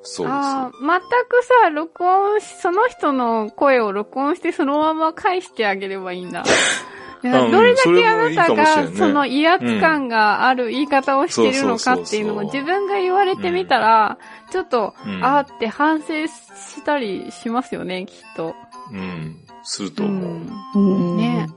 [0.03, 0.35] そうです。
[0.35, 6.44] ああ、全くさ、録音し、その人の声を録音してそのまま返してあげればいいんだ。
[7.30, 14.18] どれだけあなたがその威圧感がある言い方をしてるのかっていうのをそうそうそうそう自分が言われてみたら、
[14.50, 18.54] ちょっと、うんあーって反省したりしますよね、きっと。
[18.92, 19.36] うん。
[19.62, 20.24] するとう思う。
[20.28, 20.50] ん。
[20.74, 21.48] うんね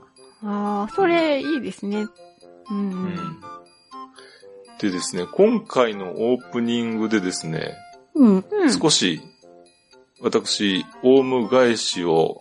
[0.42, 2.06] ああ、それいいですね。
[2.70, 2.90] うん。
[2.90, 3.40] うん
[4.80, 7.76] でですね、今回のオープニングでですね、
[8.14, 8.44] うん。
[8.50, 8.72] うん。
[8.72, 9.20] 少し、
[10.22, 12.38] 私、オウム返しを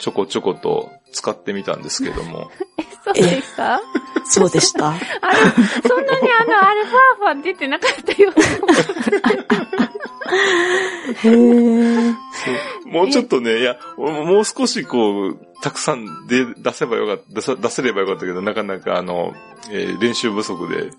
[0.00, 2.50] ちょこちょこと使ってみたんですけども、
[3.04, 3.80] そうでした
[4.24, 4.88] そうでした。
[4.90, 4.98] あれ、
[5.88, 8.32] そんなにあの、あれ、ファーファー出てなかったよ。
[11.22, 12.14] へー。
[12.86, 19.34] もうちょっとね、いや、もう少しこう、たくさんで出せばよかった、出せればよかったけど、なかなかあの、
[19.70, 20.90] えー練習不足で、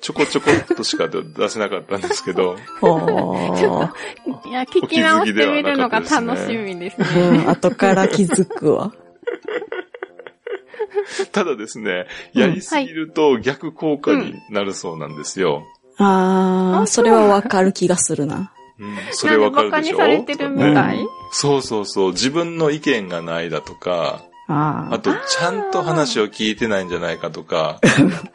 [0.00, 4.48] ちょこちょこっとしか出出せなかったんですけど、 ほー。
[4.48, 7.06] いや、聞き直してみるのが楽しみですね。
[7.14, 8.92] うん、後から気づくわ。
[11.32, 15.64] ただですね、やりすぎると逆効果になるそうなんですよ。
[15.98, 18.52] あー、それはわかる気がするな。
[18.78, 19.98] うん、それわかるでしょ？
[19.98, 24.94] なんでバカにされてるみたい、ねそうそうそう、自分の意見がないだとか、あー。
[24.94, 27.78] あと、ちゃんと話を聞いてないんじゃないかとか、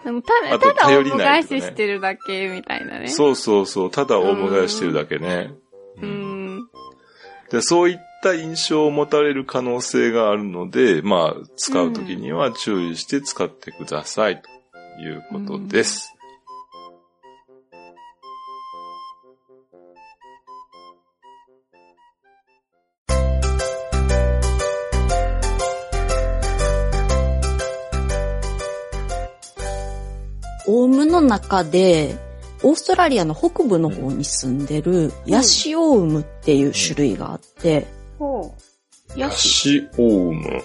[0.06, 3.08] でもただ、あとただ頼オウム返ししてるだけみたいなね。
[3.08, 5.52] そうそうそう、ただオウム返してるだけね。
[6.02, 6.06] う。
[6.06, 6.68] ん。
[7.50, 14.50] でそういっった印象を持たれる可能性があるので、まあ、使うときには注意して使ってください、と
[15.00, 16.12] いうことです。
[30.68, 32.18] オウムの中で、
[32.64, 37.86] オーストラリアの北部の方に住んでるヤシオウムっていう種類があって、
[38.18, 38.56] ほ
[39.16, 39.20] う。
[39.20, 39.50] ヤヤシ。
[39.50, 40.64] シオウム。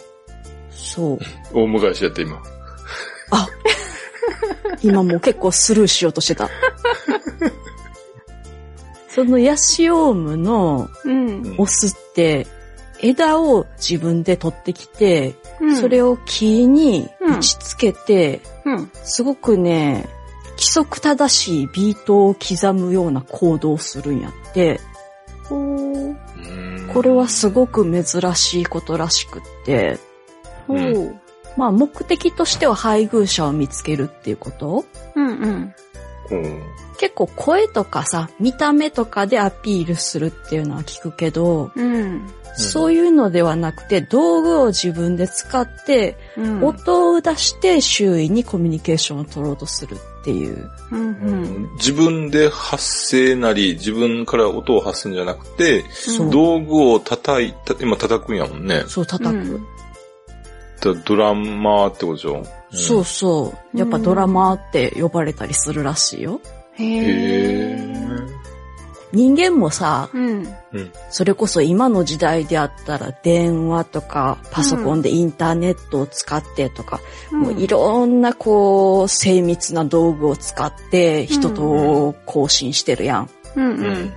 [0.71, 1.19] そう。
[1.55, 2.41] オウム返しやって今。
[4.83, 6.49] 今もう結構スルーしようとしてた。
[9.09, 11.55] そのヤシオウムのうん。
[11.59, 12.47] オスって、
[13.01, 18.91] 枝を自分で取ってきて、うんそれを木に打ち付けて、うん。
[18.95, 20.09] すごくね、
[20.53, 24.81] 規則正しいビートを刻むような行動をするんやって、
[26.93, 29.99] これはすごく珍しいことらしくって、
[30.67, 30.79] ほう。
[30.79, 31.21] う
[31.57, 34.85] まあ目的としては配偶者を見つけるっていうこと？
[35.15, 35.75] うんうん。
[36.31, 36.63] うん
[36.99, 42.27] 結構声とかさ、見た目とかでアピールするっていうのは聞くけど、うん。
[42.57, 46.65] そういうのではなくて、道具を自分で使って、うん。
[46.65, 50.71] 音を出して周囲にコミュニケーションを取ろうとするっていう。
[50.91, 51.71] うんうん。
[51.77, 55.85] 自分で発声なり、自分から音を発すんじゃなくて。
[56.31, 58.85] 道具を叩いた、今叩くんやもんね。
[58.87, 59.37] そう叩く。
[59.37, 59.67] うん
[60.81, 63.79] だドラマーってことでしょ、そうそう。
[63.79, 66.41] やっぱドラマーって呼ばれたりするらしいよ。
[66.75, 67.01] へへ
[67.73, 68.40] え。
[69.13, 70.47] ー人間もさ、うん。
[71.11, 83.31] それこそ今の時代であったら電話とかパソコンでインターネットを使ってとか、もういろんなこう精密な道具を使って人と交信してるやん。
[83.57, 84.13] うんううんん。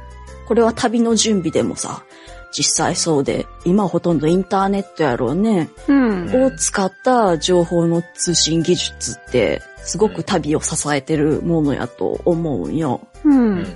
[0.47, 2.03] これは旅の準備でもさ、
[2.51, 6.25] 実際そうで、今ほとんどインターネットやろうね、うん。
[6.27, 13.01] うんを使った情報の通信技術って、すごく旅を支えてるものやと思うんよ。
[13.23, 13.67] ううんん。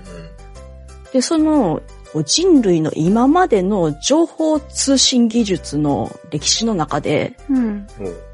[1.17, 1.82] で、その
[2.25, 7.88] 人類の今までの情報通信技術の歴史の中で、うん。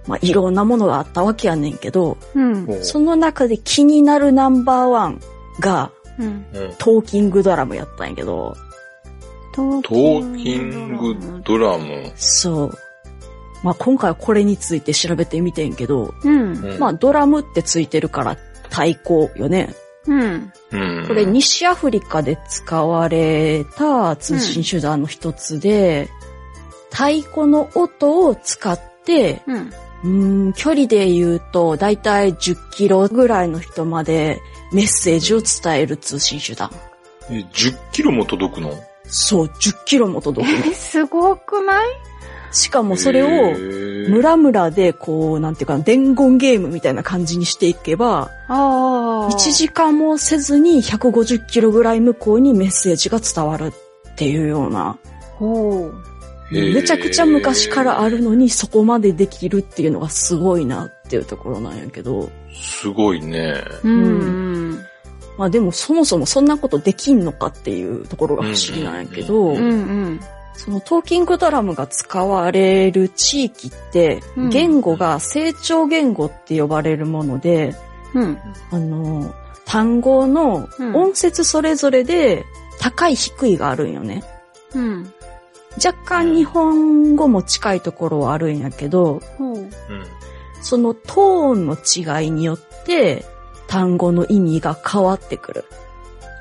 [0.06, 2.65] まあ、いろんなものがあったわけやねんけど、うん。
[2.65, 5.22] うんその中で気になるナンバーワン
[5.62, 6.26] がうん。
[6.26, 8.54] うんトーキングドラムやったんやけど、
[9.54, 11.15] トトーキング
[11.46, 12.12] ドラム。
[12.17, 12.78] そう。
[13.63, 16.13] まあ、今回はこれについて調べてみてんけど、
[16.79, 19.73] まあ、ドラムってついてるから太鼓よね。
[20.08, 20.54] うん。
[20.71, 26.10] うんこれ西アフリカで使われた通信手段の一つで、
[26.91, 30.49] 太鼓の音を使って、うん。
[30.49, 34.41] ん、距離で言うと、だいたい10キロぐらいの人まで
[34.73, 36.69] メッセージを伝える通信手段。
[37.29, 38.73] え10キロも届くの？
[39.06, 40.71] そう、10キロも届くの。
[40.71, 41.87] え、すごくない？
[42.54, 49.29] しかもそれへを、ー村々でこう、なんていうか、伝言ゲームみたいな感じにしていけば、ああ。
[49.31, 54.97] 1時間もせずに150キロぐらい向こうにメッセージが伝わるっていうような、
[55.35, 55.93] ほう。
[56.51, 63.56] めちゃくちゃ昔からあるのにそこまでできるっていうのがすごいなっていうところなんやけど、すごいね。
[63.83, 64.79] うん。
[65.37, 70.19] まあでもそもそもそんなことできんのかっていうところが不思議なんやけど、うんうん。
[70.56, 77.75] そのトーキングドラムが使われる地域ってうん、言語が成長言語って呼ばれるもので、
[78.13, 78.37] うん。
[78.71, 79.33] あの、
[79.65, 82.45] 単語のうん音節それぞれで
[82.79, 84.23] 高い低いがあるんよね。
[84.75, 85.13] うん。
[85.83, 89.58] 若干日本語も近いところはあるんやけど、ほう。
[89.58, 89.71] うん。
[90.62, 93.25] そのトーンの違いによって
[93.67, 95.65] 単語の意味が変わってくる。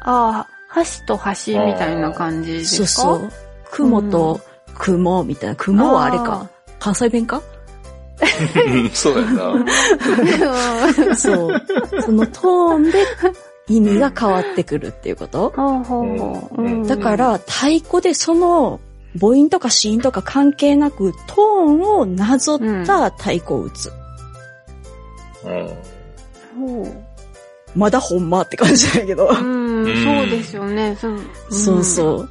[0.03, 2.87] ああ、橋と橋みたいな感じですか？
[2.87, 3.33] そうそう。
[3.73, 4.41] 雲と
[4.79, 5.57] 雲みたいな。
[5.57, 6.49] 雲はあれか。
[6.79, 7.43] 関西弁か？
[8.67, 9.53] うん そうやな。
[9.53, 11.15] う。
[11.17, 11.63] そう。
[12.05, 13.05] そのトーンで
[13.69, 15.53] 意味が変わってくるっていうこと？
[15.57, 16.63] ほうほうほう。
[16.63, 18.79] うんだか、ら太鼓でその
[19.19, 21.39] 母音とか子音とか関係なくトー
[21.71, 23.93] ンをなぞった太鼓を打つ。
[25.45, 25.69] うん
[26.67, 27.79] ほう。
[27.79, 29.27] まだほんまって感じだけど。
[29.29, 30.97] うん、そうですよね。
[31.01, 31.21] そう
[31.51, 32.29] そうそう。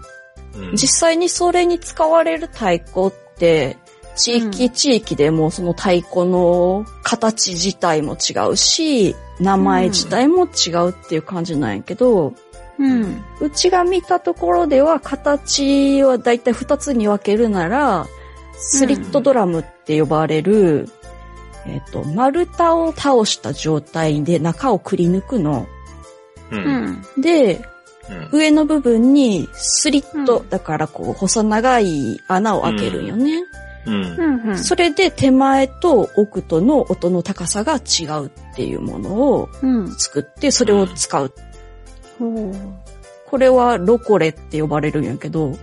[0.56, 3.78] うん実際にそれに使われる太鼓って、
[4.16, 12.34] 地域地域でもその太鼓の形自体も違うし、名前自体も違うっていう感じなんやけど、
[12.80, 12.92] うん。
[13.04, 13.24] うん。
[13.40, 18.08] うちが見たところでは形はだいたい二つに分けるなら、
[18.58, 20.90] スリットドラムって呼ばれる、
[21.66, 25.68] えっ、と、丸太を倒した状態で中をくり抜くの。
[26.52, 26.56] う。
[26.56, 27.22] うんん。
[27.22, 27.64] で、
[28.10, 33.44] うん上の部分にスリット、うんだからこう細長い穴を開けるんよね。
[33.86, 34.58] うん。
[34.58, 39.92] それで手前と奥との音の高さが違うっていうものをうん。
[39.96, 41.34] 作って、それを使う。
[43.26, 45.54] これはロコレって呼ばれるんやけど、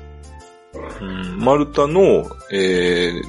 [1.01, 3.23] うん丸太の、えー、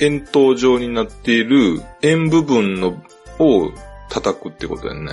[0.00, 3.02] 円筒状になっている円部分の
[3.38, 3.70] を
[4.10, 5.12] 叩くってことやんね。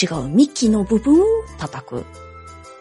[0.00, 1.24] 違う幹の部分を
[1.58, 2.04] 叩く。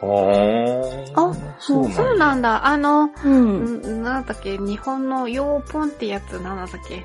[0.02, 2.66] あーあ、そうそうなんだ。
[2.66, 3.82] あの、うん。
[3.82, 7.04] んなんだっけ、日本のヨーポンってやつ、なんだっけ？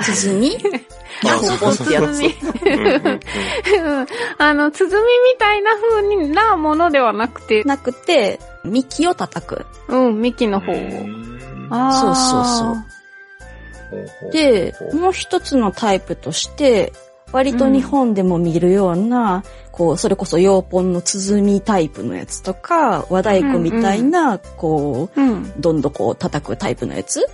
[0.00, 0.56] 鼓？
[1.26, 2.22] あヨーポンってやつ。
[2.22, 4.06] 鼓うんうんう
[4.38, 4.98] あの、鼓み
[5.38, 9.66] たいな風なものではなくて、なくて、幹を叩く。
[9.88, 10.74] うん、幹の方を。
[10.76, 11.28] うん
[11.70, 14.32] あーそうそうそう。
[14.32, 16.92] でもう一つのタイプとして、
[17.32, 25.42] 割と日本でも見るような、こう、それこそヨーポンの鼓タイプのやつとか、和太鼓みたいな、こうん。
[25.42, 27.28] う、どんどこう叩くタイプのやつ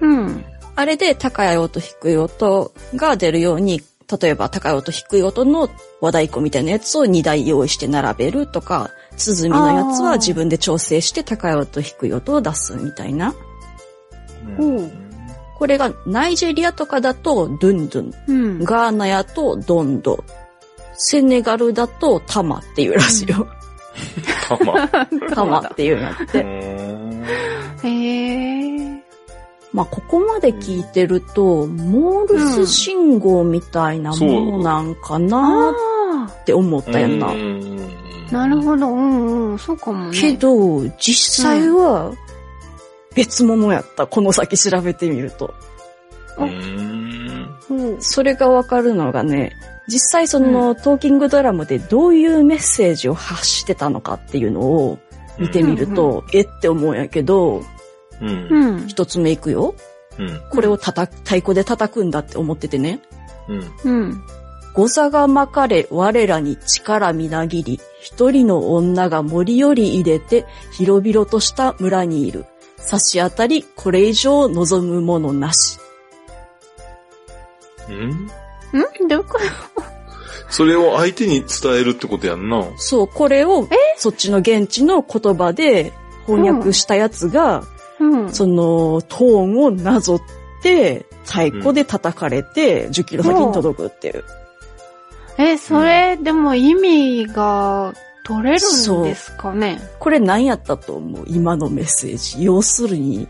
[0.00, 0.44] うんうん。
[0.74, 3.82] あれで高い音低い音が出るように、
[4.20, 13.34] 例えば高い音低い音の和太鼓みたいなやつを2台用意して並べるとか、鼓のやつは自分で調整して高い音低い音を出すみたいな。
[14.56, 15.01] ほう
[15.62, 18.64] これがナイジェリアとかだとドゥンドゥン、うん。
[18.64, 20.24] ガーナやとドンド、
[20.94, 23.46] セネガルだとタマっていうらしいよ。
[24.48, 24.88] たま。
[25.32, 26.38] タマっていうのやって。
[27.84, 29.04] へえ。
[29.72, 35.72] まあ、ここまで聞いてると、モールス信号みたいなものなんかな
[36.26, 37.28] あって思ったよな。
[37.28, 37.34] あ、
[38.32, 38.88] なるほど。
[38.88, 39.58] うんうん。
[39.60, 40.20] そうかもね。
[40.20, 42.12] けど、実際は
[43.14, 44.06] 別物やった。
[44.06, 45.54] この先調べてみると。
[46.38, 47.56] ど、うん。
[47.70, 48.02] うん。
[48.02, 49.52] それがわかるのがね、
[49.88, 54.98] 実際そのトーキングドラムでどういうメッセージを発してたのかっていうのを
[55.38, 57.62] 見てみると、えって思うんやけど、
[58.20, 58.48] うん。
[58.50, 58.88] うん。
[58.88, 59.74] 一つ目いくよ。
[60.18, 60.40] うん。
[60.50, 63.00] これを叩く、太鼓で叩くんだって思っててね。
[63.48, 64.02] うん。
[64.02, 64.22] うん。
[64.74, 72.46] 誤差がまかれ我らに力みなぎり、一人の女が森より入れて広々とした村にいる。
[72.84, 75.78] 差し当たりこれ以上望むものなし。
[77.88, 78.28] うん？
[79.04, 79.08] ん？
[79.08, 79.38] どこ
[80.48, 82.62] それを相手に伝えるってことやんな。
[82.76, 83.66] そう、これを
[83.96, 85.92] そっちの現地の言葉で
[86.26, 87.64] 翻訳したやつが、
[87.98, 88.32] うん。
[88.32, 90.20] そのトーンをなぞっ
[90.62, 94.24] て太鼓で叩かれて10キロ先に届くっていう。
[95.38, 97.94] え、それ、でも意味が
[98.24, 101.24] 取れるんですかねこれ何やったと思う？
[101.26, 102.44] 今のメッセージ。
[102.44, 103.26] 要するに、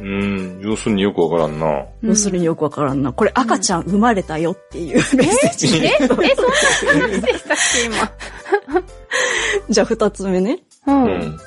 [0.00, 0.60] うん。
[0.60, 1.86] 要するによくわからんな。
[2.02, 3.12] 要するによくわからんな。
[3.12, 5.84] これ赤ちゃん生まれたよっていうメッセージ。
[5.84, 8.12] え、え、そんな話でしたっけ、今？
[9.68, 10.60] じゃあ二つ目ね。
[10.86, 10.92] う。
[10.92, 11.38] うんん。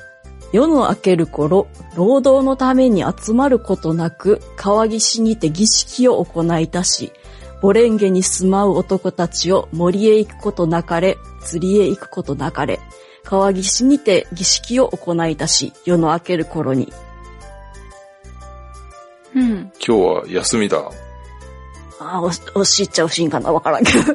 [0.52, 7.14] 夜の明ける頃、労働のために集まることなく、川岸にて儀式を行いたし、
[7.62, 12.80] ボレンゲに住まう男たちを森へ行くことなかれ、釣りへ行くことなかれ、
[13.24, 16.92] 川岸にて儀式を行いたし、夜の明ける頃に。
[19.36, 19.72] うん。
[19.86, 20.80] 今日は休みだ。
[22.00, 24.00] ああ、おしおしっちゃおしいんかなわからんけど。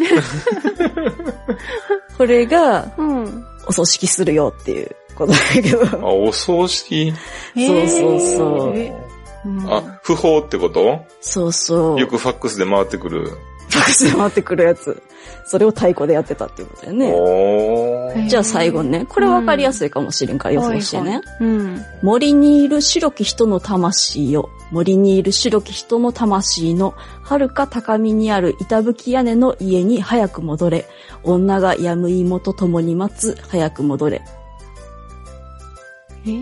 [2.19, 3.47] これが、うん。
[3.69, 5.83] お葬式するよっていうことだけど。
[6.01, 7.13] あ、お葬式？
[7.55, 9.06] そうそうそう
[9.47, 11.05] うんあ、不法ってこと？
[11.21, 12.01] そうそう。
[12.01, 13.27] よくファックスで回ってくる。
[13.69, 15.03] ファックスで回ってくるやつ。
[15.49, 17.13] それを太鼓でやってたっていうことだよね。
[17.13, 18.29] おー。
[18.29, 19.07] じゃあ最後ね。
[19.09, 21.21] これ分かりやすいかもしれんから予想してね。
[21.41, 21.85] うん。
[22.03, 24.51] 森にいる白き人の魂よ。
[24.73, 30.87] 森にいる白き人の魂の、遥か高みにある板吹き屋根の家に早く戻れ。
[31.23, 34.23] 女がやむ芋と共に待つ、早く戻れ。
[36.27, 36.33] え？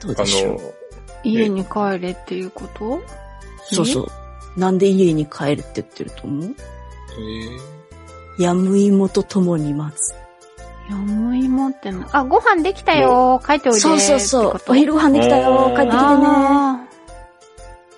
[0.00, 0.52] どうあでしょう？
[0.52, 0.58] の、
[1.24, 3.00] 家に帰れっていうこと？
[3.70, 4.08] そうそう。
[4.56, 6.54] なんで家に帰るって言ってると思う？
[8.38, 10.14] えやむ芋と共に待つ。
[10.90, 12.08] やむ芋ってな。
[12.12, 13.40] あ、ご飯できたよ。
[13.44, 13.80] 帰っておいで。
[13.80, 15.72] そうそうそうお昼ご飯できたよ。
[15.76, 15.96] 帰ってきてね。
[15.96, 16.86] あ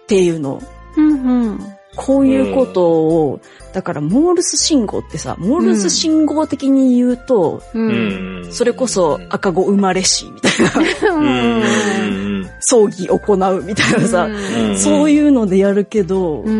[0.02, 0.60] っていうの。
[0.60, 0.66] ー
[0.96, 1.60] うんうん。
[1.96, 3.40] こういうことを、
[3.72, 7.78] だからモールス信号ってさ、モールス信号的に言うと、う。
[7.78, 8.52] うんん。
[8.52, 12.50] それこそ赤子生まれし、みたいな。
[12.60, 16.50] 葬儀行うみたいなさ、うんそういうのでやるけど、こ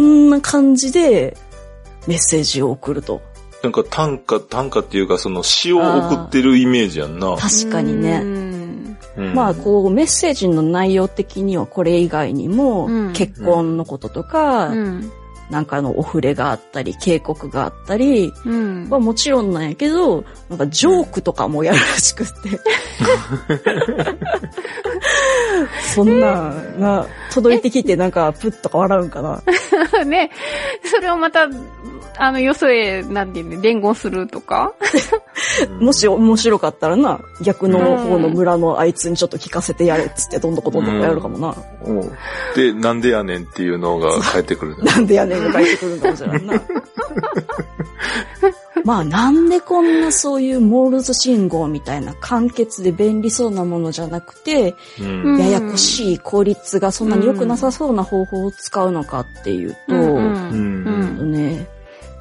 [0.00, 1.36] んな感じで
[2.06, 3.22] メッセージを送ると。
[3.62, 7.36] なんか短歌、短歌っていうかその詩を送ってるイメージやんな。
[7.36, 8.48] 確かにね。
[9.34, 15.12] まあ、こう、メッセージの内容的にはこれ以外にも、うん結婚のこととか、うん。
[15.50, 18.88] なんかのお触れがあったり、警告があったり、うん。
[18.90, 22.60] はもちろんなんやけど、なんかジョークとかもやるらしくって。
[25.94, 29.42] そんな、な、届いてきてなんかプッとか笑うんかな。
[30.04, 30.30] ね、
[30.84, 31.48] それをまた、
[32.18, 34.74] あの、よそへ、なんていうの、伝言するとか？
[35.80, 41.54] もし面白かったらな、逆の方の村のあいつにちょっと聞かせてやれっつってどんどこどんどこやるかもな。
[41.84, 42.10] うん
[42.56, 44.76] で、なんでやねんっていうのが返ってくる。
[44.82, 46.54] なんでやねんが返ってくるんかもしれんな。
[48.84, 61.32] まあなんでこんなそういうモールス信号みたいな簡潔で便利そうなものじゃなくて、うんうんややこしい効率がそんなに良くなさそうな方法を使うのかっていうと、うんううんん。
[61.32, 61.66] ね、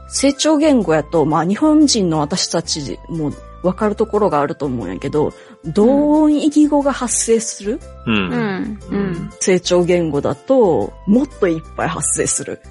[0.10, 3.32] 成長言語やと、まあ日本人の私たちも
[3.64, 5.34] わかるところがあると思うんやけど、
[5.66, 8.12] 同音異義語が発生するう。
[8.12, 8.80] うんん。
[8.90, 9.30] うん。
[9.40, 12.62] 成長言語だと、もっといっぱい発生する。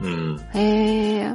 [0.00, 0.40] うん。
[0.54, 1.34] へえ。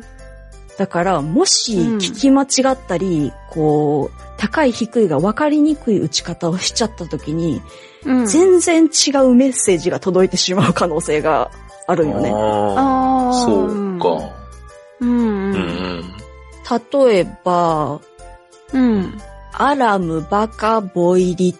[0.78, 7.62] だから、もしうん聞き間違ったり、こう、高い低いが分かりにくい打ち方をしちゃった時に、
[8.06, 8.26] うん。
[8.26, 11.52] 全然違うメッセージが届いてしまう可能性が
[11.88, 12.32] あるんよね。
[12.32, 13.30] あああ。
[13.30, 14.34] あ、そうか。
[15.00, 15.10] うん。
[15.10, 16.00] ううん。
[16.00, 16.04] ん。
[17.08, 18.00] 例えば、
[18.74, 19.18] うん。
[19.54, 21.56] アラム、バカ、ボイリっ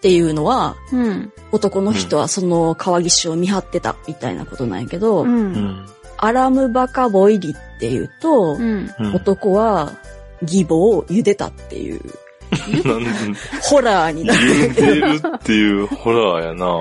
[0.00, 1.32] ていうのは、うん。
[1.52, 5.24] 男の人はその川岸を見張ってたみたいなことなんやけど、う。
[5.24, 5.86] うんん。
[6.16, 8.90] アラム、バカ、ボイリっていうと、うん。
[8.98, 9.14] うん。
[9.14, 9.92] 男は
[10.42, 12.00] 義母を茹でたっていう、
[13.62, 14.74] ホラーになるんや茹。
[14.74, 16.80] でるっていうホラーやな。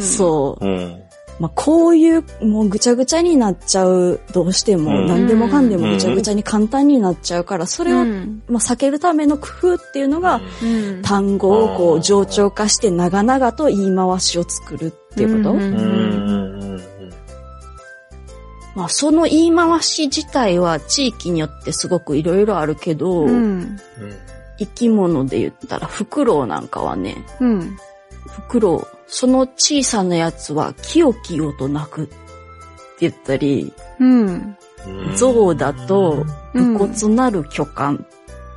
[0.00, 0.64] そう。
[0.64, 0.99] うん。
[1.40, 8.42] まあ、こういう、もうぐちゃぐちゃになっちゃう、どうしても、うん何でもかんでもぐちゃぐちゃに簡単になっちゃうから、それを、うん。
[8.46, 11.02] まあ、避けるための工夫っていうのが、うん。
[11.02, 15.54] 単語をこう、冗長化して長々と言い回しを作るっていうこと。
[18.74, 23.78] まあ、その言い回し自体は地域によってすごくいろいろあるけど、うん。
[24.58, 27.78] 生き物で言ったら、フクロウなんかはね、うん。
[28.26, 32.14] フクロウ、その小さなやつは、キヨキヨと鳴くって
[33.00, 34.26] 言ったり、うん。
[34.26, 37.98] うん象だと、うん武骨なる巨漢っ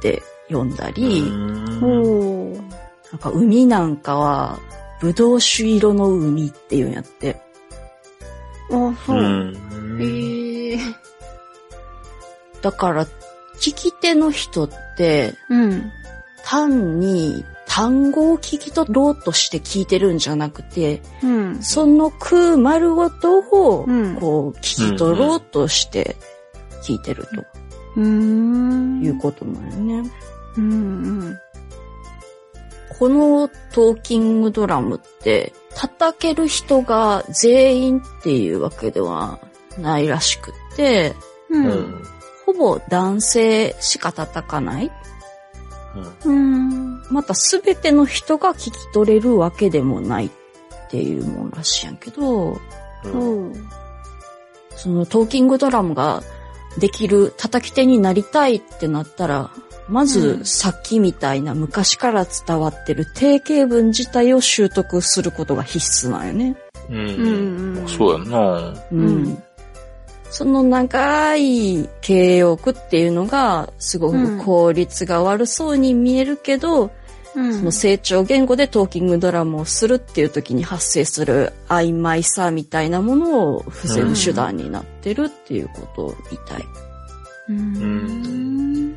[0.01, 2.54] て呼んだり、うん。
[2.54, 4.60] なんか海なんかは、
[5.01, 7.41] ブドウ酒色の海っていうんやって。
[8.72, 9.22] あ、そうう。
[9.22, 10.78] んへえ。
[12.62, 13.06] だから、
[13.60, 15.91] 聞き手の人って、うん。
[16.45, 17.43] 単に
[17.76, 21.63] 単語を聞き取ろうとして聞いてるんじゃなくて、うん。
[21.63, 26.15] その句丸ごとを、うんこう、聞き取ろうとして
[26.84, 27.28] 聞いてる
[27.95, 29.01] うーん。
[29.01, 30.11] ということなんよね。
[30.55, 31.39] うん。
[32.99, 39.39] このトーキングドラムって、叩ける人が全員っていうわけでは
[39.80, 41.15] ないらしくって、
[41.49, 41.65] うん。
[41.65, 41.80] ううん。
[41.95, 42.03] ん。
[42.45, 44.91] ほぼ男性しか叩かない
[46.24, 46.93] うん。
[47.12, 50.30] またすべての人が聞き取れるわけでもないっ
[50.89, 52.60] ていうもんらしいんやけど、
[53.04, 53.51] うん。
[53.51, 53.56] う。
[54.76, 56.24] そのトーキングドラムが
[56.78, 59.51] できる叩き手になりたいってなったら、
[59.88, 66.58] まうずんさっきみたいな昔から伝わってる定型文自体を習得することが必須なんよね。
[66.89, 66.95] うう。
[66.95, 67.88] うんん。
[67.88, 68.74] そうやんな。
[68.91, 69.43] うん。
[70.34, 76.89] うんその長い形容句っていうのが、すごく効率が悪そうに見えるけど、
[77.36, 77.53] うん。
[77.53, 86.63] その成長言語でトーキングドラムをするっていう時に発生する曖昧さみたいなものを防ぐ手段になってるっていうことみたい。
[87.49, 88.95] うん。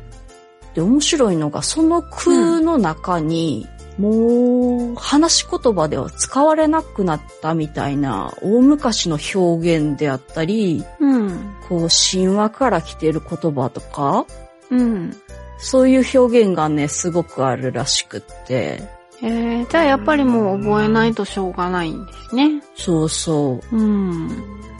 [0.73, 3.67] で、面白いのが、その句の中に、
[3.97, 11.55] もう、話し言葉では使われなくなったみたいな、大昔の表現であったり、うん。
[11.67, 14.25] こう、神話から来てる言葉とか、
[14.69, 15.15] うん。
[15.57, 18.83] そういう表現がね、すごくあるらしくって、
[19.21, 22.61] えー、じゃあやっぱりもう覚えないとしょうがないんですね。
[22.75, 23.75] そうそう。
[23.75, 24.29] うん。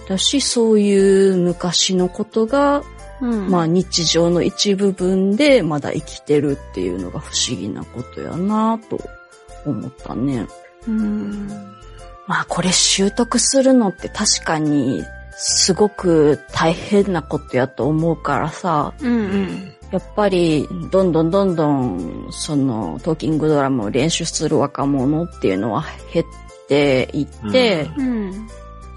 [0.08, 2.84] だし、そういう昔のことが、
[3.22, 3.50] うん。
[3.50, 9.00] まあ日常の一部分でまだ生きてるっていうのが不思議なことやなと
[9.66, 10.48] 思ったね。
[10.88, 11.48] うん。
[12.28, 15.04] まあこれ習得するのって確かに
[15.38, 19.74] すごく大変なことやと思うからさ、うんうん。
[19.92, 26.26] やっぱりどんどんどんどんそのトーキングドラムを練習する若者っていうのは減っ
[26.68, 28.48] ていって、うん。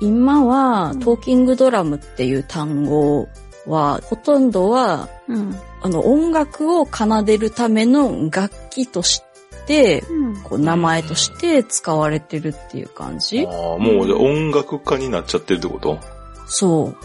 [0.01, 3.29] 今はトーキングドラムっていう単語
[3.66, 5.54] はほとんどはうん。
[5.82, 9.22] あの音楽を奏でるための楽器とし
[9.66, 10.42] てうん。
[10.42, 15.98] こう名前として使われてるっていう感じああ、もう音楽家になっちゃってるってこと？
[16.46, 16.96] そう。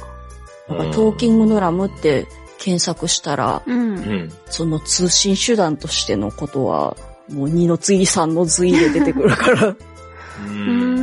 [0.69, 2.27] だからトーキングドラムって
[2.57, 3.71] 検索したら、う。
[3.71, 4.31] うんん。
[4.47, 6.97] その通信手段としてのことは、
[7.29, 9.67] もう2の次3の次で出てくるから。
[9.67, 9.77] う。
[10.47, 10.94] うんん。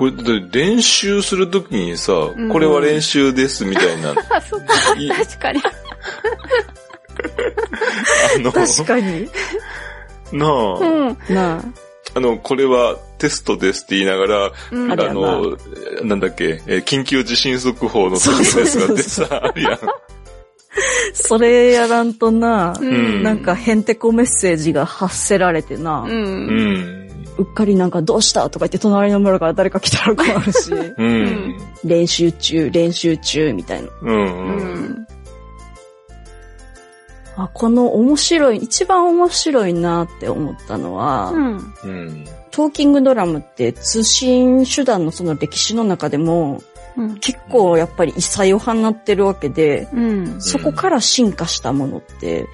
[0.00, 4.14] これ、練習するときにさ、んこれは練習ですみたいな。
[4.30, 4.94] あ、 そっか。
[4.98, 5.60] い確かに。
[8.34, 9.28] あの、確かに。
[10.32, 11.18] なあ、うん。
[11.28, 11.64] なあ。
[12.14, 15.58] あの、これはテストですって言いながら、うんあれやなあの、
[16.02, 19.78] なんだっけ、えー緊急地震速報の時のやつがあってさ、あるやん。
[21.12, 26.08] それやらんとな、うんなんかへんてこメッセージが発せられてな、う。
[26.08, 26.99] うんん。
[27.38, 31.58] うっかりなんかどうしたとか言って隣の村から誰か来たら困るし、うん。
[31.84, 33.88] 練習中、練習中みたいな。
[34.02, 34.10] うん。
[34.10, 34.84] ううん。
[34.84, 35.06] ん。
[37.36, 41.32] あ、この面白い、一番面白いなって思ったのは。
[42.50, 46.60] トーキングドラムって通信手段のその歴史の中でも
[46.96, 47.14] うん。
[47.20, 50.40] 結構やっぱり異彩を放ってるわけで、うん。
[50.40, 52.46] そこから進化したものって、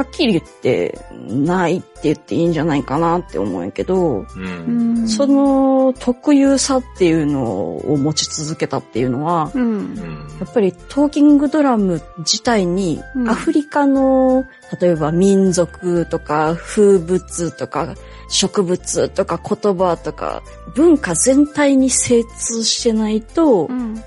[0.00, 0.98] はっきり言って
[1.28, 5.06] ないって言っていいんじゃないかなって思うんやけど、うん。
[5.06, 9.62] その特有さっていうのを持ち続けたっていうのは、うん。
[9.62, 14.46] うんやっぱりトーキングドラム自体にうんアフリカの、
[14.80, 17.94] 例えば民族とか風物とか
[18.30, 20.42] 植物とか言葉とか
[20.74, 24.02] 文化全体に精通してないとうん。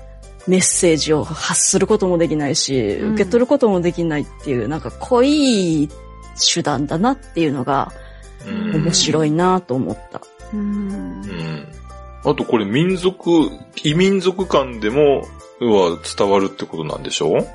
[0.46, 5.88] メッセージを発することもできないし、うん受け取ることもできないっていうなんか濃い
[6.54, 7.92] 手段だなっていうのが
[8.46, 10.20] うん面白いなと思った。
[10.52, 10.62] うんう。
[11.26, 11.68] ん。
[12.24, 13.30] あとこれ民族、
[13.82, 15.26] 異民族間でも、
[15.60, 17.46] は伝わるってことなんでしょ？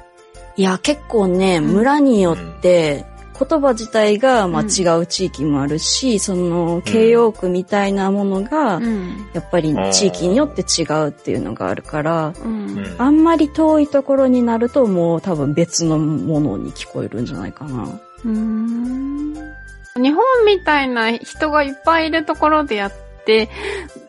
[0.55, 3.05] いや、結構ね、うん村によって、
[3.39, 9.29] 言葉自体が、まあ、うん違う地域もあるし、その、形容句みたいなものが、うん。
[9.33, 12.95] やっぱり地域によって違うっていうのがあるから、うん。
[12.97, 17.99] あんまり遠いところになるともう多分別のものに聞こえるんじゃないかな。
[18.25, 19.33] うん。
[19.95, 22.93] 日本みたいな人がいっぱいいるところでやっ
[23.25, 23.49] て、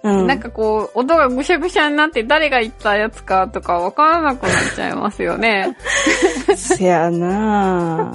[0.02, 0.26] うん。
[0.26, 5.76] なんかこう、音がぐしゃぐしゃになって誰が言ったやつかとかわからなくなっちゃいますよね。
[6.56, 8.12] せやな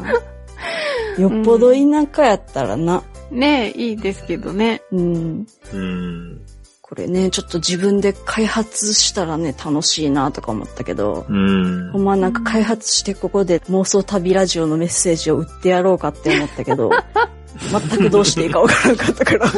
[1.20, 1.80] よっぽど田
[2.14, 3.04] 舎やったらな。
[3.32, 4.84] ねえ、いいですけどね。
[4.92, 5.48] うん。
[5.74, 6.42] うん。
[6.82, 11.98] これね、ちょっと自分で開発したらね、楽しいなとか思ったけど、うんほ。
[12.00, 16.92] んまなんか開発してここで妄想旅ラジオのメッセージを売ってやろうかって思ったけど、
[17.72, 19.48] 全くどうしていいかわからなかったから。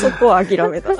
[0.00, 0.90] そこは諦めた。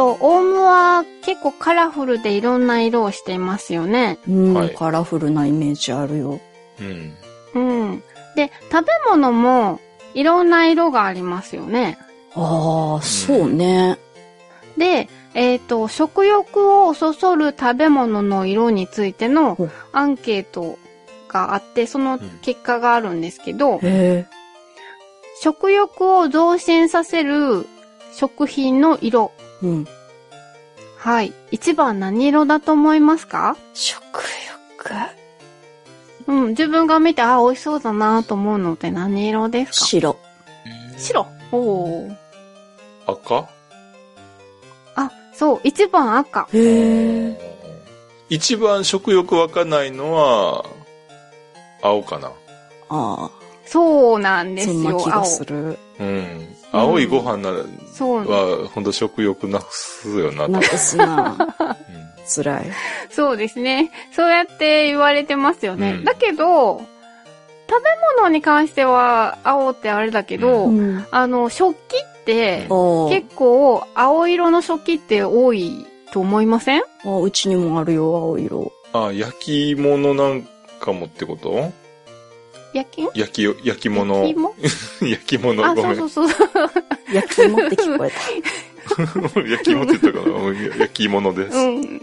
[0.00, 4.18] と、オウムは結構カラフルでいろんな色をしていますよね。
[4.26, 6.40] うん、はいカラフルなイメージあるよ。
[6.80, 7.14] うん。
[7.54, 8.02] うん。
[8.34, 9.78] で、食べ物も
[10.14, 11.98] いろんな色がありますよね。
[12.34, 13.98] ああ、そうね。
[14.78, 19.58] で、えっ、と、食欲をそそる食べ物の色についての
[19.92, 20.78] アンケート
[21.28, 24.26] があって、その結果があるんですけど、へえ。
[25.42, 27.66] 食欲を増進させる
[28.12, 29.32] 食品の色
[29.62, 29.86] うん。
[30.96, 31.32] はい。
[31.50, 33.56] 一番何色だと思いますか？
[33.74, 34.00] 食
[34.78, 34.94] 欲？
[36.26, 39.86] うん、自分が見て、あ、美味しそうだなと思うのって何色ですか？
[39.86, 40.16] 白。
[40.98, 41.26] 白。
[41.52, 42.16] おー。
[43.06, 43.48] 赤？
[44.96, 46.48] あ、そう、一番赤。
[46.52, 47.50] へえ。
[48.28, 50.64] 一番食欲湧かないのは、
[51.82, 52.28] 青かな。
[52.28, 52.32] あ
[52.90, 53.30] あ、
[53.64, 55.24] そうなんですよ、そんな気が青。
[55.24, 55.78] する。
[55.98, 56.56] うん。
[56.72, 60.52] 青いご飯なら、そう、は、ほんと食欲なくすよなと。
[60.52, 61.36] なくすな。
[61.68, 62.00] うん
[62.32, 62.66] 辛い。
[63.10, 63.90] そうですね。
[64.12, 65.94] そうやって言われてますよね。
[65.94, 66.80] うんだけど、
[67.68, 71.04] 食べ物に関しては青ってあれだけど、うん。
[71.10, 76.82] あの、食器って、結構青色の食器って多いと思いません？
[77.04, 78.72] あ、うちにもあるよ、青色。
[78.92, 80.46] あ、焼き物なん
[80.78, 81.72] かもってこと？
[82.72, 84.14] 焼き焼き、焼き物。
[84.24, 84.54] 焼き芋？
[85.10, 85.94] 焼き物、あ、ごめ。
[85.96, 86.48] そうんそうそう。
[87.12, 89.40] 焼き芋って聞こえた。
[89.40, 90.78] 焼き芋って言ったかな？
[90.78, 91.56] 焼き物です。
[91.56, 92.02] うはいん。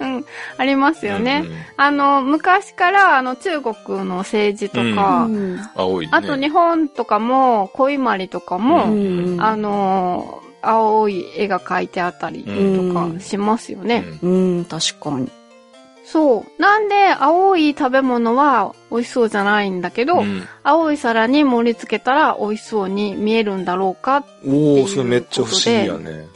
[0.00, 0.24] うん。
[0.58, 1.42] ありますよね。
[1.44, 5.60] うんうんあの、昔から、あの、中国の政治とか、うん。
[5.76, 6.10] 青いね。
[6.12, 8.88] あと日本とかも、恋まりとかも、う
[9.36, 14.04] んあの、青い絵が描いてあったりとかしますよね。
[14.22, 15.30] うんうん、確かに。
[16.10, 16.62] そう。
[16.62, 24.24] なんで、青い食べ物は美味しそうじゃないんだけど、うん青い皿に盛り付けたら美味しそうに見えるんだろうか。
[24.44, 26.26] おー、それめっちゃ不思議やね。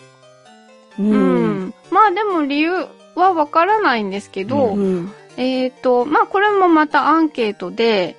[0.99, 1.75] ううん。
[1.91, 5.13] まあでも理由はわからないんですけど、うん。
[5.39, 8.17] えっ、と、まあこれもまたアンケートで、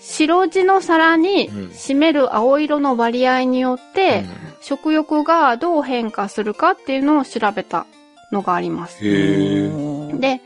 [0.00, 4.24] 白地の皿にうん占める青色の割合によって、
[4.62, 7.86] 食欲がどう変化するかっていうのを調べた
[8.32, 9.06] のがあります。
[9.06, 10.18] へー。
[10.18, 10.40] で、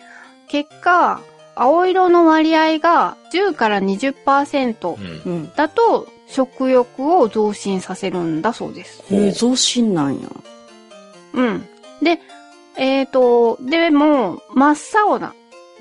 [0.49, 1.21] 結果、
[1.55, 4.97] 青色の割合が10から20%
[5.27, 5.53] うんうん。
[5.55, 9.03] だと食欲を増進させるんだそうです。
[9.11, 10.29] えー、増進なんや。
[11.35, 11.67] うん。
[12.03, 12.21] で、
[12.77, 15.35] えっ、と、でも、真っ青な、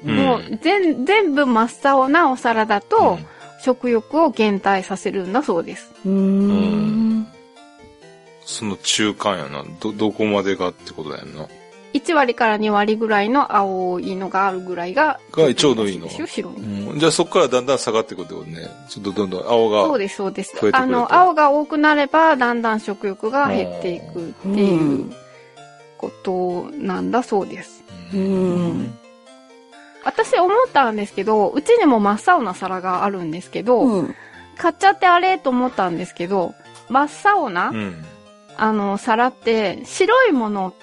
[0.03, 3.20] うんもう全全部真っ青なお皿だと、
[3.63, 5.91] 食欲を減退させるんだそうです。
[6.05, 7.28] うーん。
[8.45, 9.65] その中間やな。
[9.80, 11.47] ど、どこまでがってことだよな。
[11.98, 16.58] 1割から2割ぐらいの青いのがあるぐらいが、がちょうどいいの白に。
[16.91, 18.68] うんじゃあそこからだんだん下がっていくってことね。
[18.89, 19.86] ちょっとどんどん青が。
[19.86, 20.72] そうです、そうです増え。
[20.72, 25.12] てくあの、青が多くなれば、だんだん食欲が減っていくっていう
[25.98, 27.84] ことなんだそうです。
[28.14, 28.98] うん。
[30.04, 34.16] 私思ったんですけど、うちにも真っ青な皿があるんですけど、うん。
[34.58, 36.56] 買っちゃってあれと思ったんですけど、
[36.89, 37.95] 真っ青な、うん。
[38.56, 40.74] あの、皿って、白いものを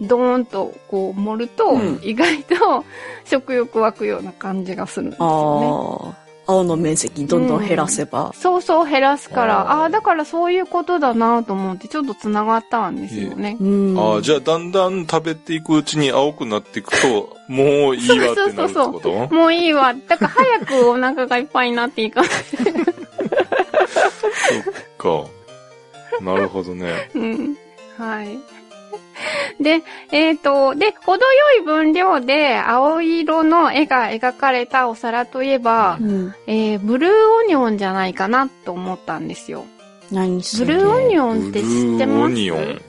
[0.00, 2.84] ドーンとこう盛ると、うん意外と
[3.24, 5.26] 食欲湧くような感じがするんですよ
[5.60, 5.66] ね。
[6.06, 6.24] ああ。
[6.46, 8.30] 青の面積どんどん減らせば。
[8.34, 13.56] そうそう減らすから、あーあだからそういうことだなと思ってちょっと繋がったんですよね。
[13.58, 13.98] うん。
[13.98, 19.34] ああ、じゃあだんだん食べていくうちに青くなっていくと、 もういいわってなるってこと？
[19.34, 19.94] もういいわ。
[20.06, 22.28] だから早くお腹がいっぱいになっていいかな。
[23.88, 24.62] そっ
[24.98, 25.24] か。
[26.20, 27.10] なるほどね。
[27.14, 27.56] うん。
[27.96, 28.38] はい。
[29.60, 29.82] で、
[30.12, 36.34] えっ、と、で、程よい分量で青色の絵が描かれたお皿といえば、うん。
[36.46, 39.64] えー、ブルーオニオンじゃないかなと思ったんですよ。
[40.10, 42.80] 何ブルーオニオンって知ってブルーオますニオン。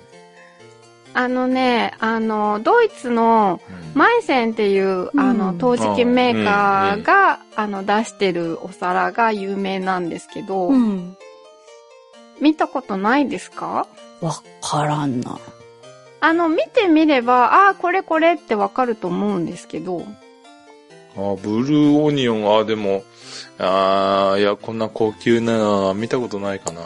[1.17, 3.61] あのね、あの、ドイツの
[3.93, 11.15] マイセンっていう、うんあの、陶磁器メーカーが、あの、出してるお皿が有名なんですけど、うん。
[12.41, 13.87] 見たことないですか？
[14.19, 15.39] わからんな。
[16.21, 20.05] あの、見てみれば、ああ、これこれってわかると思うんですけど、
[21.17, 23.03] あブルーオニオン、あでも、
[23.57, 26.81] ああ、いや、こんな高級なのは見たことないかな。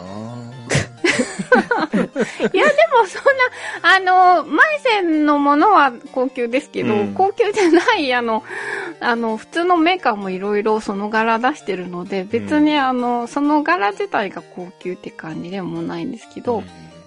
[2.52, 3.22] いや、でもそん
[3.82, 7.14] な、あの、マイセンのものは高級ですけど、うん。
[7.14, 8.44] 高級じゃない、あの、
[9.00, 16.62] あの、普通のメーカーもいろいろその柄出してるので、別にあの、その柄自体が高級って感じでもないんですけど、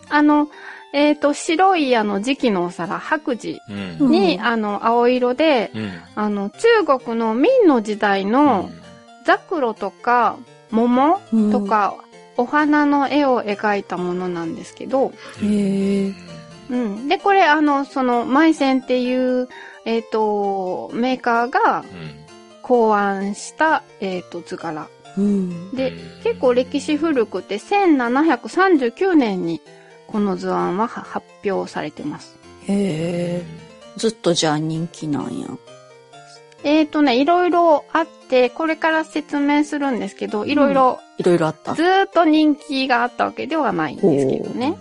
[0.10, 0.50] あの、
[0.94, 3.58] えっ、と、白いあの、磁器のお皿、白磁
[4.00, 4.12] うん。
[4.12, 5.92] に、うんあの、青色で、うん。
[6.16, 8.70] あの、中国の明の時代の
[9.26, 10.38] ザクロとか
[10.72, 11.96] 桃うんとか、
[12.38, 16.14] お花の絵を描いたものなんですけど、へえ。
[16.70, 17.08] うん。
[17.08, 19.50] で、これ、あの、その、マイセンっていう、
[19.86, 22.24] えっ、と、メーカーがうん
[22.64, 24.88] 考案した、えっ、と、図柄。
[25.18, 25.76] うん。
[25.76, 29.62] でうん、結構歴史古くて、1739年に、
[30.14, 32.38] この図案はは発表されてます。
[32.68, 33.44] へえ。
[33.98, 35.48] ずっとじゃあ人気なんや。
[36.64, 41.82] えっ、とね、いろいろあって、これから説明するんですけど、いろいろ、いろいろあったず。
[41.82, 44.78] ーっと人気があったわけではないんですけどね。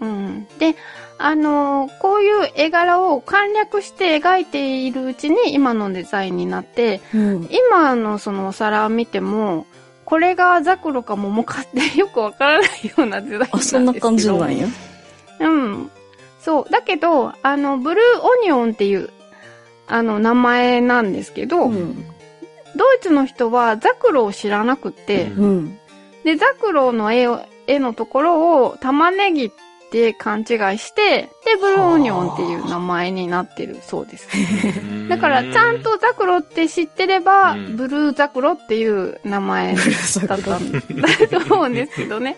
[0.00, 0.46] うん。
[0.58, 0.74] で、
[1.18, 7.48] あのーこういう絵柄を簡略して描いているうちに今のデザインになって、うん。
[7.70, 9.66] 今のそのお皿を見ても、
[10.10, 13.58] これがザクロか桃かってよくわからないようなデザインなんですけど。
[13.58, 14.66] あ、そんな感じなんや。
[15.38, 15.90] うん。
[16.40, 16.70] そう。
[16.70, 19.10] だけど、あの、ブルーオニオンっていう、
[19.86, 22.04] あの、名前なんですけど、うん。
[22.74, 25.78] ドイツの人はザクロを知らなくって、うんうん。
[26.24, 29.52] で、ザクロの絵を、絵のところを玉ねぎ
[29.90, 30.46] って勘違い
[30.78, 34.28] して、で、ブルーオニオンっていう名前になってるそうです。
[35.08, 39.84] だから、ちゃんとザクロって知ってれば、うんブルーザクロっていう名前だっ
[40.26, 40.58] たんだ
[41.28, 42.36] と思うんですけどね。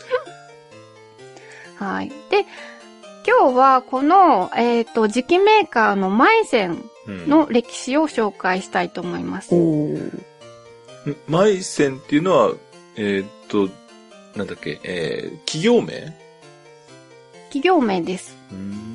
[1.76, 2.12] はい。
[2.30, 2.44] で、
[3.26, 9.54] 今日はこの、えっ、と、磁器メーカーのマイセンうんの歴史を紹介したいと思います。
[9.54, 10.24] おー。
[11.26, 12.52] マイセンっていうのは、
[12.96, 13.70] えーっと、
[14.36, 16.27] なんだっけ、えー、企業名
[17.48, 18.36] 企業名です。
[18.52, 18.88] うん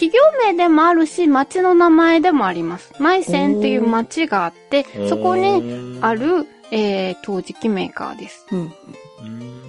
[0.00, 2.94] 企業名でもあるし、町の名前でもあります。
[2.98, 8.46] マイセンっていう町があって、そこにあ、る、えー、陶磁器メーカーです。
[8.50, 8.60] うん。
[8.60, 9.60] うん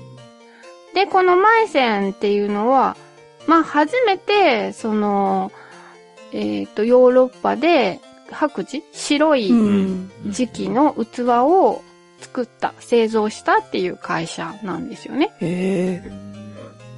[0.93, 2.97] で、このマイセンっていうのは、
[3.47, 5.51] まあ、初めて、その、
[6.33, 10.11] えっ、と、ヨーロッパで白磁白いうん。
[10.27, 11.81] 磁器の器を
[12.19, 15.33] 作った、製造したっていう会社なんですよね。
[15.39, 16.11] へえ。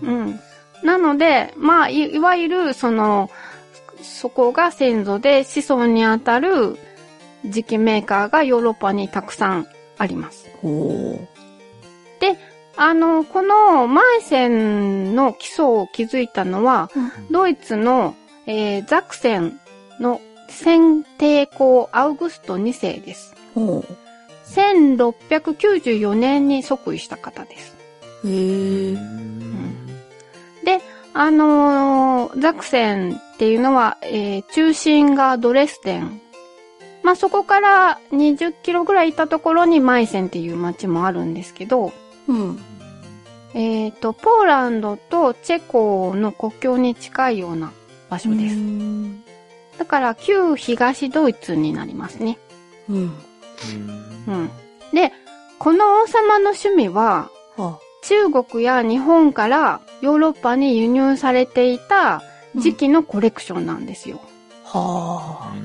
[0.03, 0.39] うん。
[0.83, 3.29] なので、まあ、いいわゆる、その、
[4.01, 6.77] そこが先祖で子孫にあたる
[7.45, 9.67] 磁器メーカーがヨーロッパにたくさん
[9.97, 10.49] あります。
[10.61, 11.33] おー。
[12.75, 16.89] あの、このマイセンの基礎を築いたのは、
[17.29, 18.15] ドイツの、
[18.45, 19.59] えーザクセン
[19.99, 20.19] の
[20.49, 23.35] 先帝公アウグスト2世です。
[23.55, 23.85] おー。
[24.45, 27.75] 1694年に即位した方です。
[28.25, 28.93] へえ。
[28.93, 28.99] で、
[31.13, 36.21] あのーザクセンっていうのは、えー中心がドレスデン。
[37.03, 41.91] まあ、そこから20キロぐらい行ったところにマイセンっていう町もあるんですけど、
[42.27, 42.59] うん。
[43.53, 47.71] えっ、と、ポーランドとチェコの国境に近いような
[48.09, 48.55] 場所です。
[48.55, 49.23] うん。
[49.77, 52.39] だから、旧東ドイツになりますね。
[52.89, 52.97] うん。
[52.97, 54.49] うん。
[54.93, 55.11] で、
[55.59, 62.21] この王様の趣味は、は中国や日本からヨーロッパに輸入されていた
[62.55, 64.21] 磁器のコレクションなんですよ。
[64.65, 64.79] あ。
[64.79, 65.55] はあ。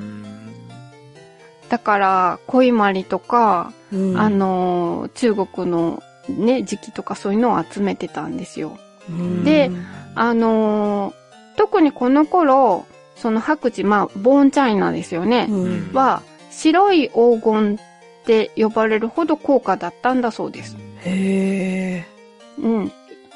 [1.68, 8.78] だから、恋まりとか、うんあ、のー、中国のね、磁器とかそういうのを集めてたんですよ。
[9.08, 9.70] うんで、
[10.14, 11.28] あのー
[11.58, 12.86] 特にこの頃、
[13.16, 15.48] その白磁、まあ、ボーンチャイナですよね。
[15.50, 15.92] うん。
[15.92, 16.22] は、
[16.52, 20.76] 白い黄金って呼ばれるほど高価だったんだそうです。
[21.04, 22.17] へえ。
[22.62, 22.92] うん。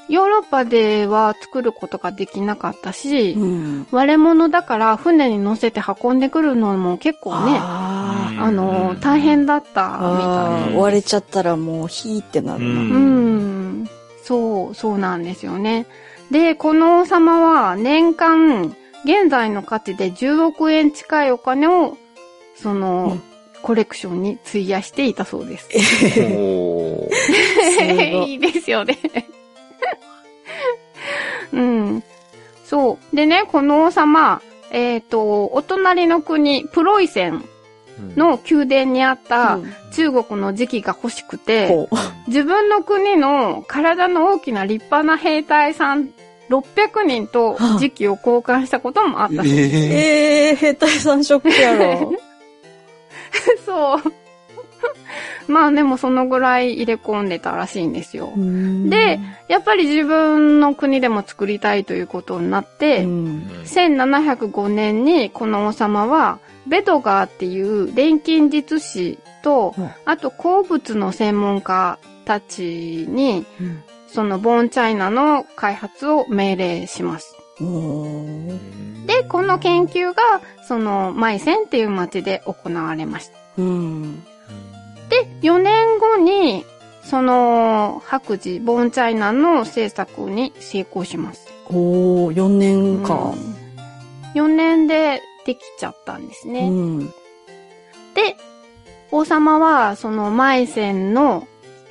[0.09, 3.87] ヨーロッパでは作ることができなかったし、うん。
[3.93, 12.66] 割れ物だから船に乗せて運んでくるのも結構ね、ああのー大変だったみあたいー割れちゃったらもうヒーってなるな。
[12.66, 12.97] うんう
[13.85, 13.89] ん。
[14.23, 15.87] そう、そうなんですよね。
[16.31, 21.97] で、この王様は年間、現在の価値で10億円近いお金を、
[22.57, 23.32] その、うん
[23.62, 25.68] コレクションに費やしていたそうです。
[26.20, 27.08] お
[28.26, 28.98] いいいですよね。
[31.52, 32.02] うん。
[32.64, 33.16] そう。
[33.16, 34.40] でね、この王様、
[34.70, 37.44] えっ、と、お隣の国、プロイセン
[38.16, 41.96] の宮殿にあったうん中国の磁器が欲しくて、ほう。
[42.26, 46.08] 自分の国の体の大きな立派な兵隊さん
[46.48, 49.76] 600人と磁器を交換したこともあったそうです。
[49.76, 52.14] えええー、兵隊さんショックやろ。
[53.64, 54.12] そう。
[55.49, 58.33] まあでもそのぐらい入れ込んでたらしいんですよ。
[58.37, 77.35] で、やっぱり自分の国でも作りたいということになって、うん1705年にこの王様は、ベドガーっていう錬金術師とうん、あと鉱物の専門家たちに、うんそのボーンチャイナの開発を命令します。
[79.06, 83.38] で、この研究が、その、マイセンっていう町で行われました。
[83.58, 84.24] うん。
[85.08, 86.64] で、4年後に、
[87.04, 91.48] その、白磁、ボーンチャイナの制作に成功します。
[91.68, 93.34] おー、4年か。
[94.34, 96.68] 4年でできちゃったんですうね。
[96.68, 97.00] ん。
[98.14, 98.36] で、
[99.10, 101.46] 王様は、その、マイセンの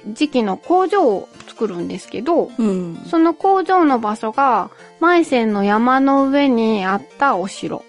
[0.07, 1.29] 磁器の工場を
[1.61, 2.97] 作るんですけど、うん。
[3.07, 7.85] その工場の場所が、マイセンの山の上にあったお城。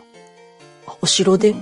[0.87, 1.55] あお城で？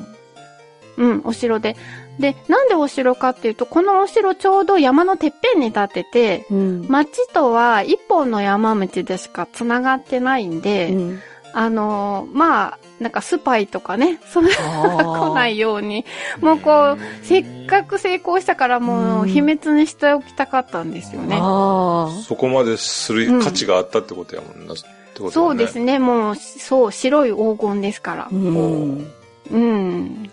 [0.96, 1.76] うん、お城で。
[2.18, 6.86] で、なんでお城かっていうと、このお城ちょうど山のてっぺんに建ってて、うん。
[6.88, 11.20] 町とは一本の山道でしか繋がってないんで、うん
[11.53, 16.05] あの、まあ、なんかスパイとかね、そんな来ないように、
[16.40, 21.38] もうこう、せっかく成功したからもう秘密にしておきたかったんですよね。
[21.40, 22.22] ああ。
[22.22, 24.74] そこまでする価値があったってことやもんな。
[24.74, 28.28] ってことだねそうですね、もう、そう、白い黄金ですから。
[28.30, 29.11] うん。
[29.51, 30.30] うん。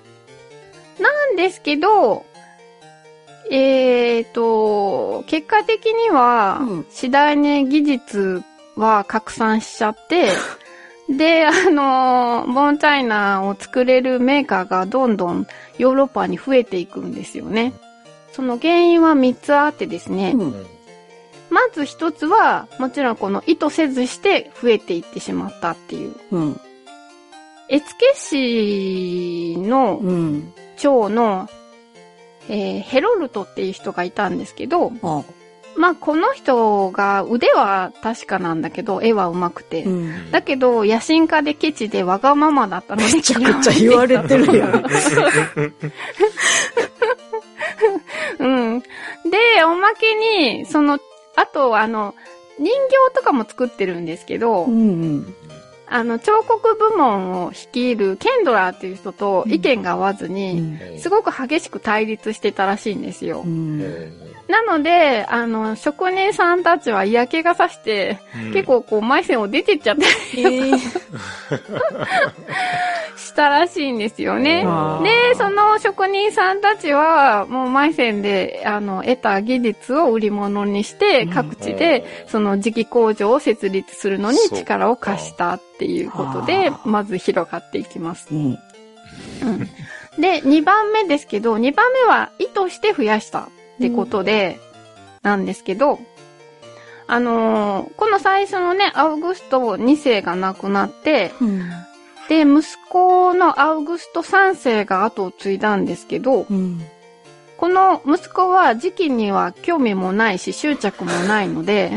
[0.99, 2.26] なんですけど、
[3.49, 8.43] えーと、結果的にはうん、次第に技術
[8.76, 10.30] は拡散しちゃって、
[11.10, 15.47] で、あの、ボンチャイナを作れるメーカーがどんどん
[15.78, 17.74] ヨーロッパに増えていくんですよね。
[18.34, 20.34] その原因は3つあってですね。
[20.36, 20.66] うん
[21.49, 26.16] まず1つは、もちろんこの意図せずして増えていってしまったっていう。
[26.32, 26.60] うん。
[27.70, 30.53] 絵付け師のうん。
[30.76, 31.49] 長の、
[32.49, 35.24] えーヘロルトっていう人がいたんですけど、あ
[35.78, 39.84] まあこの人が腕は確かなんだけど、絵は上手くて。
[39.84, 40.32] うん。
[40.32, 44.84] だけど、野心家でケチでわがままだったので、めちゃくちゃ言われてるやん。
[48.39, 48.80] うん。
[48.80, 48.88] で、
[49.65, 50.99] おまけに、その、
[51.36, 52.15] あと、あの、
[52.59, 55.36] 人形とかも作ってるんですけど、うん。
[55.89, 60.99] あの、彫刻部門を率いるケンドラーっていう人と意見が合わずうに、ん。
[60.99, 63.43] すごく激しく対立してたらしいんですよ。
[63.45, 64.11] うん。
[64.48, 68.20] なので、あの、職人さんたちは嫌気がさして、
[68.54, 70.04] 結構こう、埋線を出てっちゃった
[70.36, 70.78] りえー。
[73.18, 74.62] したらしいんですよね。
[74.62, 74.66] で、
[75.36, 81.30] その職人さんたちは、もう埋線で、あの、得た技術を売り物にして、うん。
[81.30, 88.28] 各地で、その磁気工場を設立するのに力を貸したっていうことでまず広がっていきます。
[88.32, 88.39] うん。
[88.41, 88.58] うん。
[90.20, 94.59] で、2番目ですけど、2番目は意図して増やしたってことで、
[95.21, 95.99] なんですけど、
[97.07, 101.69] あのーこの最初のね、アウグスト2世が亡くなって、うん。
[102.28, 106.82] で、息子のアウグスト3世が後を継いだんですけど、うん。
[107.57, 111.91] この息子は時期には興味もないし執着もないので、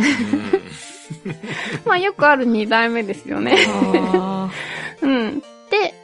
[1.85, 3.57] まあよくある2代目ですよね。
[4.15, 4.49] あ
[5.03, 5.43] うん。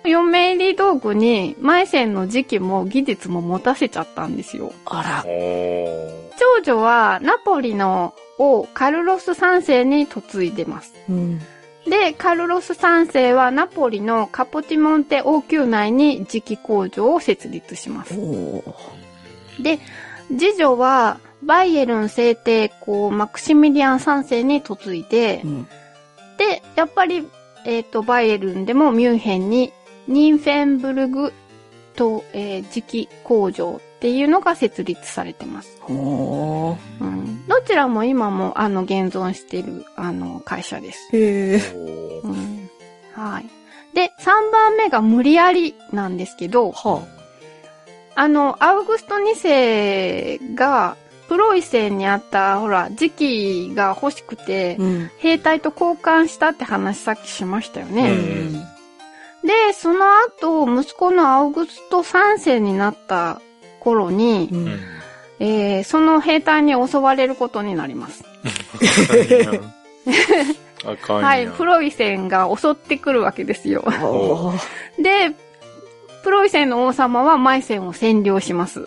[0.07, 4.73] で、嫁入り道具に、埋線の時期も技術も持たせちゃったんですよ。
[4.85, 5.25] ーあら。
[5.27, 10.95] お長女はナポリの王カルロス3世に嫁いでます。
[11.09, 11.41] うん。
[11.87, 18.15] で、カルロス3世はナポリのカポチモンテ王宮内に磁気工場を設立します。
[19.61, 19.81] で、
[20.29, 25.69] 次女はバイエルン聖帝公マクシミリアン3世に嫁いでう、ん。
[26.39, 27.27] で、やっぱり、
[27.65, 29.73] えっ、と、バイエルンでもミュンヘンに
[30.09, 31.33] ニンフェンブルグ
[31.95, 35.81] と、えー磁気工場っていうのが設立されてます。
[35.89, 37.47] うん。
[37.47, 41.09] どちらも今も、あの、現存している、あの、会社です。
[41.17, 41.57] へえ。
[41.57, 42.71] ーうん。
[43.15, 43.47] はい。
[43.95, 47.03] で、3番目が無理やりなんですけど、は
[48.15, 50.97] あの、アウグスト2世が、
[51.29, 55.11] プロイセンにあった、ほら、時期が欲しくてあ。、うん。
[55.19, 58.11] 兵隊と交換したって話さっきしましたようね。
[58.11, 58.65] ん。
[59.47, 60.05] で、その
[60.39, 63.41] 後、息子のアウグスト3世になった
[63.81, 64.55] 頃に、う。
[64.55, 64.79] うんん
[65.39, 68.25] えーその兵隊に襲われることになります。
[71.09, 73.85] はい、プロイセンが襲ってくるわけですよ。
[74.99, 75.35] で、
[76.23, 78.87] プロイセンの王様はマイセンを占領します。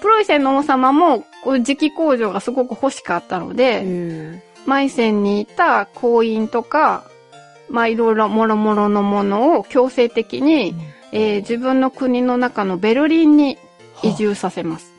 [0.00, 7.04] プロイセンの王様も、こう磁気工場がすごく欲しかったので、へマイセンにいた工員とか、
[7.68, 10.74] まあいろいろもろもろのものを強制的に、
[11.12, 13.58] えー自分の国の中のベルリンに
[14.02, 14.92] 移住させます。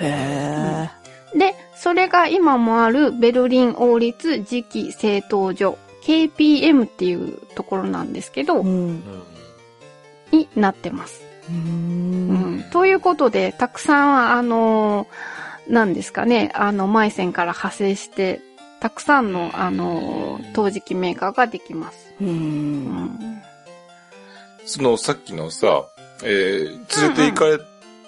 [0.00, 0.90] え。
[1.34, 9.02] で、それが今もあるベルリン王立磁気製陶所 KPM っていうところなんですけど、うん。
[10.30, 11.22] になってます。
[11.48, 11.52] う。
[11.52, 18.40] うんん、ということで、たくさん、あのー、なんですかね、あの、マイセンから派生して、
[18.84, 22.12] たくさんの、あのー、陶磁器メーカーができます。
[22.20, 22.24] う。
[22.26, 23.42] うんん。
[24.66, 25.86] そのさっきのさ、
[26.22, 27.60] えー、連れて行かれ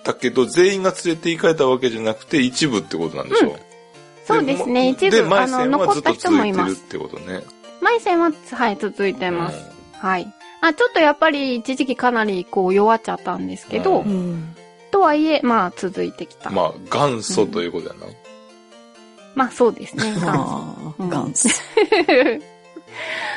[0.04, 3.56] たけど、全員が連れて行かれたわけじゃなくて、一部ってことなんでしょ、
[4.26, 6.74] そうですね、も一部、あの、残った人もいます。
[6.74, 7.40] ってことね。
[7.80, 9.58] マイセンは、はい、続いてます。
[9.94, 10.30] はい。
[10.60, 14.54] あ、ちょっとやっぱり一時期かなりこう弱っちゃったんですけど、ううん。
[14.90, 16.50] とはいえ、まあ続いてきた。
[16.50, 16.56] うん。
[16.56, 18.00] まあ、元祖ということやな。
[19.36, 20.14] まあそうですね。
[20.22, 21.48] ああ、うんガンス。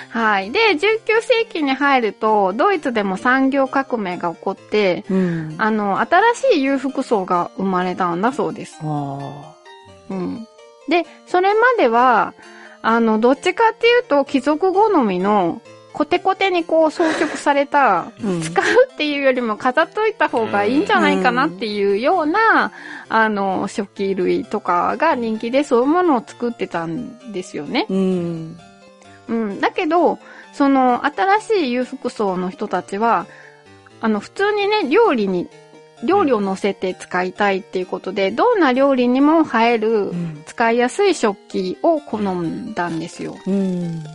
[0.10, 0.52] はい。
[0.52, 5.56] で、19世紀に入ると、ドイツでも産業革命が起こって、うん。
[5.58, 8.78] ああの、新しい裕福層が生まれたんだそうです。
[8.82, 9.54] あ。
[10.10, 10.47] うん。
[10.88, 12.34] で、それまでは、
[12.82, 15.62] あの、どっちかっていうと、貴族好みの
[15.94, 22.72] コテコテにこう装飾された、うん使うっていうよりも飾っといた方がいいんじゃないかなっていうような、
[23.08, 27.86] あの、食器類とかが人気でそういうものを作ってたんですよね。
[27.90, 28.58] うん。
[29.30, 29.62] うん。
[29.62, 30.20] だけど、
[30.54, 33.26] その、新しい裕福層の人たちは、
[34.02, 35.48] あの、普通にね、料理に、
[36.04, 40.12] 料理を乗せて使いたいっていうことで、どんな料理にも映える、
[40.46, 43.36] 使いやすい食器を好んだんですよ。
[43.46, 44.04] うん。
[44.04, 44.10] で、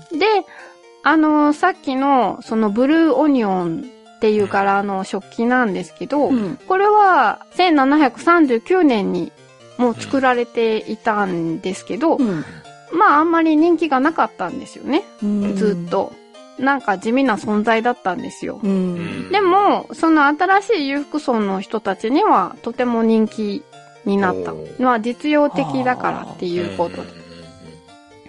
[1.05, 3.85] あの、さっきの、そのブルーオニオン
[4.17, 6.57] っていう柄の食器なんですけど、うん。
[6.67, 9.31] これは1739年に
[9.77, 12.45] もう作られていたんですけど、うん。
[12.93, 15.05] まああんまり人気がなかったんですよね。
[15.23, 15.91] うんずっ。
[15.91, 16.13] と。
[16.59, 18.61] なんか地味な存在だったんですよ。
[18.63, 19.31] うん。
[19.31, 23.63] でも、その新しい裕福層の人たちにはとても人気
[24.05, 27.03] になったおーのは実用的だからっていうことで。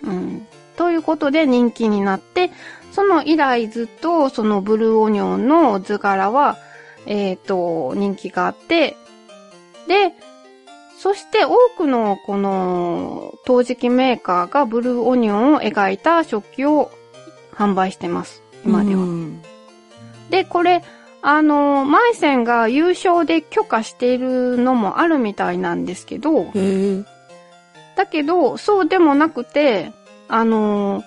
[0.04, 0.48] うん。
[0.78, 2.52] ということで人気になって、
[2.92, 6.58] その以来ずっとそのブルーオニオンの図柄は、
[7.06, 8.96] えっ、と、人気があって、
[9.88, 10.14] で、
[10.98, 16.90] そして多くのこの陶磁器メーカーがブルーオニオンを描いた食器を
[17.54, 18.42] 販売してます。
[18.66, 19.02] 今では。
[19.02, 19.42] うん
[20.30, 20.84] で、これ、
[21.22, 26.52] あの、マイセンが優勝で許可しているのもあるみたいなんですけど。
[27.96, 29.92] だけど、そうでもなくて、
[30.28, 31.04] あの、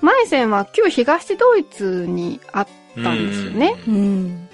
[0.00, 2.66] マイセンは旧東ドイツにあっ
[3.02, 3.74] たんですよね。
[3.86, 4.48] うん。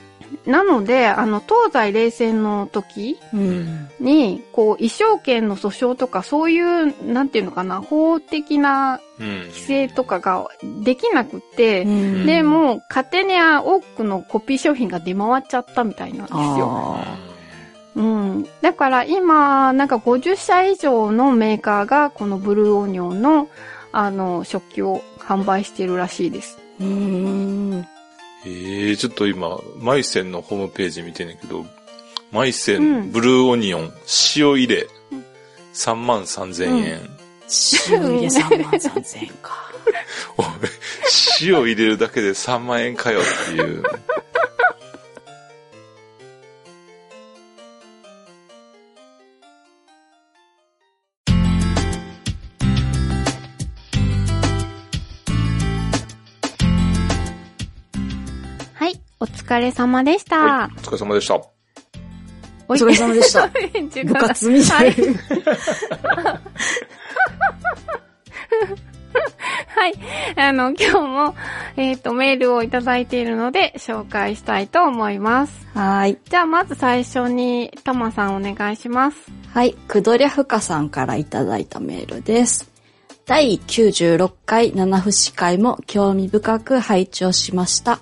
[0.44, 3.88] なので、あの、東西冷戦の時うん。
[4.00, 9.38] に、こう、衣装権の訴訟とか、そういう、なんていうのかな、法的なうん。
[9.46, 10.48] 規制とかが
[10.84, 16.96] できなくって、うんで、もう、勝手に多くのコピー商品が出回っちゃったみたいなんですよ。
[16.98, 17.16] あ
[17.96, 18.46] うん。
[18.60, 23.48] だから今、なんか50社以上のメーカーがこのブルーオニオンの、
[23.98, 26.58] あの、食器を販売しているらしいです。
[26.78, 27.86] ーうん。
[28.44, 31.64] ええちょっと今、マイセンのホームページ見てんねんけど、
[32.30, 33.92] マイセン、うんブルーオニオン、
[34.36, 34.86] 塩入れ、
[35.72, 37.00] 3万3000円。
[37.88, 39.72] 塩入れ3万3000円か。
[40.36, 40.46] おい
[41.40, 43.82] 塩入れるだけで3万円かよっていう。
[59.46, 60.38] 疲れ様でした。
[60.38, 61.36] はい、お疲れ様でした。
[61.36, 61.52] お
[62.68, 63.46] お疲れ様でした。
[64.04, 64.92] 部活みたい。
[69.68, 69.94] はい。
[70.36, 71.34] あの、今日も、
[71.76, 75.66] えっ、と、メールをいただいているので、紹介したいと思います。
[75.74, 76.18] はい。
[76.28, 79.16] じゃあ、まず最初に、たまさんお願いします。
[79.52, 79.74] はい。
[79.86, 82.68] くどりゃふかさんからいただいたメールです。
[83.26, 88.00] 第96回七節会も興味深く拝聴しました。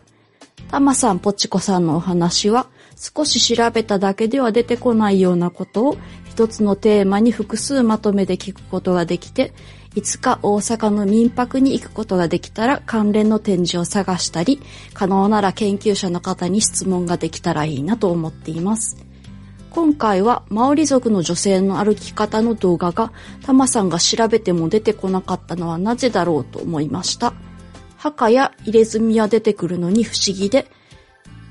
[0.75, 2.66] たまさん、ぽちこさんのお話は、
[2.97, 5.97] 少し調べただけでは出てこないようなことを
[6.29, 9.53] 一つのテーマに複数まとめて聞くことができて、
[9.95, 14.61] いつか大阪の民泊に行くことができたら関連の展示を探したり、
[14.95, 18.97] 可能なら研究者の方に質問ができたらいいなと思っています。
[19.70, 23.12] 今回はマオリ族の女性の歩き方の動画が
[23.47, 27.32] タマさんが調べても出てこなかったのはなぜだろうと思いました。
[28.05, 30.66] 墓や入れ墨は出てくるのに不思議で、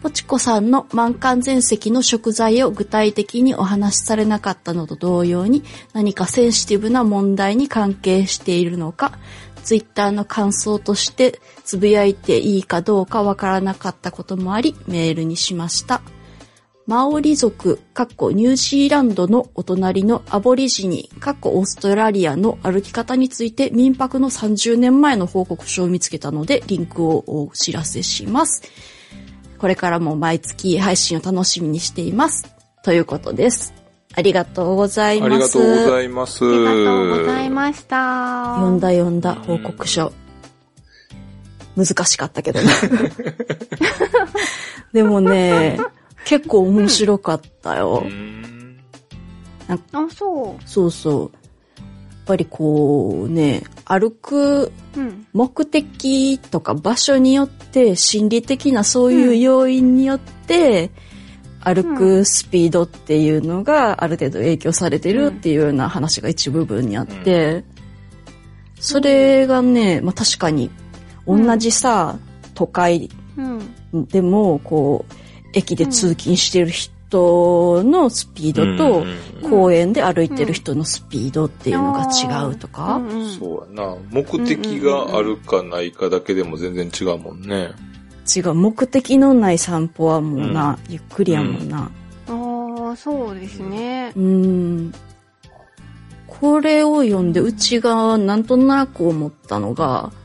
[0.03, 5.63] ポチコさんの満館全席の食材を具体的にお話しされなかったのと同様に
[5.93, 9.17] 何かセンシティブな問題に関係しているのか、
[9.63, 16.01] ツイッターの感想としてつぶやいていいかどうかわからなかったこともありメールにしました。
[16.85, 28.63] マオリ族、かっこニュージーランドのお隣のアボリジニ、かっこオーストラリアの歩き方について民泊の30年前の報告書を見つけたので、リンクをお知らせします。
[29.59, 32.53] これからも毎月配信を楽しみにしています。
[32.83, 33.73] ということです。
[34.13, 35.31] ありがとうございます。
[35.31, 36.45] ありがとうございます。
[36.45, 38.55] ありがとうございました。
[38.55, 40.11] 読んだ読んだ報告書。
[41.77, 42.67] 難しかったけどね。
[44.91, 45.79] でもね、
[46.25, 48.07] 結構面白かったよう。
[48.07, 48.79] ん
[49.67, 50.63] あ、そう。
[50.67, 51.31] そうそう。
[51.79, 51.79] や
[52.23, 55.25] っぱりこうね、歩くうん。
[55.33, 60.91] 目的とか場所によって、心理的なそういう要因によって、
[61.59, 67.63] 歩くスピードっていうのがある程度影響されてるっていうような話が一部分にあって、
[68.79, 70.69] それがね、まあ確かに
[71.25, 72.17] 同じさ、
[72.53, 74.05] 都会うん。
[74.07, 75.13] でも、こう、
[75.53, 83.95] 駅で通勤してる人人のスピードと、うん公園で歩いてる人のスピードっていうのが違うとか、うんうんそうやな。
[84.09, 87.71] 目的があるかないかだけでも全然違うもんね。
[88.35, 91.91] 違う、目的のない散歩はもうな、ゆっくりやもんな。
[92.29, 94.19] ああ、そうですねう。
[94.19, 94.93] ん。
[96.25, 100.22] これを読んで、うちがなんとなく思ったのが、うん。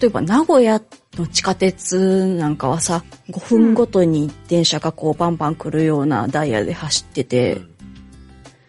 [0.00, 0.80] 例えば名古屋
[1.14, 7.74] の地下鉄なんかはさ、5分ごとに電車がこうバンバン来るようなダイヤで走ってて、うん。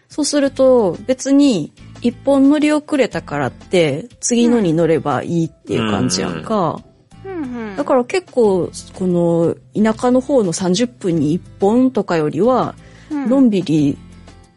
[0.08, 6.82] そうすると別に一本乗り遅れたからって次のに乗ればいいっていう感じやんか。
[7.24, 7.32] うん。
[7.32, 7.76] うん。
[7.76, 12.74] だから結構この田舎の方の30分に1本とかよりは
[13.10, 13.98] うん、のんびり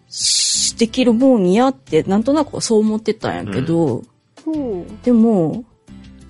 [0.08, 4.04] しできるもんやってなんとなくそう思ってたんやけど、
[4.46, 5.66] ほでも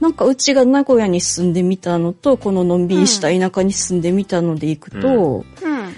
[0.04, 5.66] なんかうちが名古屋に住んでみたのとこののんびりした田舎に住んでみたので行くと、う。
[5.66, 5.94] うん。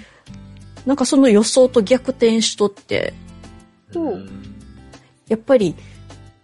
[0.86, 3.14] なんかその予想と逆転しとって
[3.92, 4.28] ほう
[5.26, 5.74] やっぱり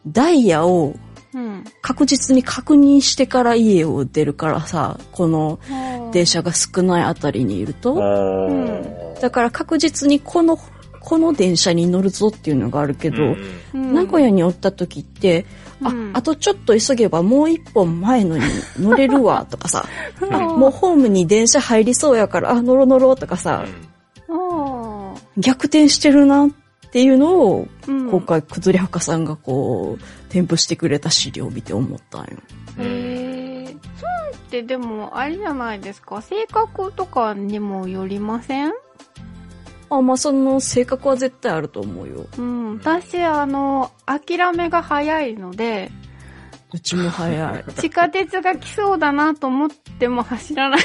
[0.04, 0.96] ダイヤを
[1.34, 1.64] うん。
[1.80, 5.60] 確実に確認してから家を出るからさ、この
[6.12, 7.94] 電車が少ないあたりにいるあと。
[7.94, 10.58] ーだから確実にこの、
[11.00, 13.36] この電車に乗るぞっていうのがあるけど、うん
[13.74, 15.46] うん名古屋におった時って、
[15.90, 16.10] うん。
[16.14, 18.44] あ、あとちょっと急げばもう一本前のに
[18.78, 19.86] 乗れるわとかさ、
[20.20, 20.30] うん。
[20.30, 23.64] もうホームに電車入りそうやから、あ、乗ろう乗ろうとかさ、
[24.28, 26.50] あ逆転してるなっ
[26.90, 32.28] ていうのを、今回くずりはかさんがこう、添付してくれた資料を見て思ったんよ。
[32.78, 33.76] へえ。
[33.98, 36.20] そうってでも、あれじゃないですか。
[36.20, 38.72] 性格とかにもよりません？
[39.96, 42.26] あ、まあその性格は絶対あると思うよ。
[42.38, 42.76] うん。
[42.78, 45.90] 私、あの、諦めが早いので、
[46.74, 47.64] うちも早い。
[47.74, 50.80] 地下鉄が来そうだなと思っても走らない。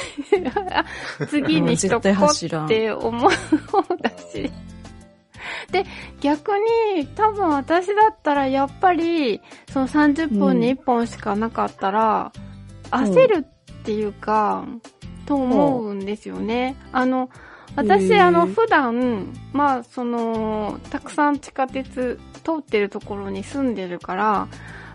[1.29, 3.31] 次にしとこって思う
[3.67, 4.51] 方だし。
[5.71, 5.85] で、
[6.19, 6.51] 逆
[6.95, 12.33] に多分私だったらやっぱりその30分に1本しかなかったら、
[12.91, 14.65] 焦るっていうか、
[15.25, 16.75] と思うんですよね。
[16.91, 17.29] あの、
[17.77, 24.47] 私、あの、普段、まあ、その、たくさん地下鉄通ってるところに住んでるから、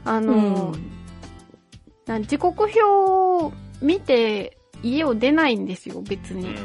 [0.04, 0.74] あの、
[2.06, 6.56] な時刻表を見て家を出ないんですよ、別に。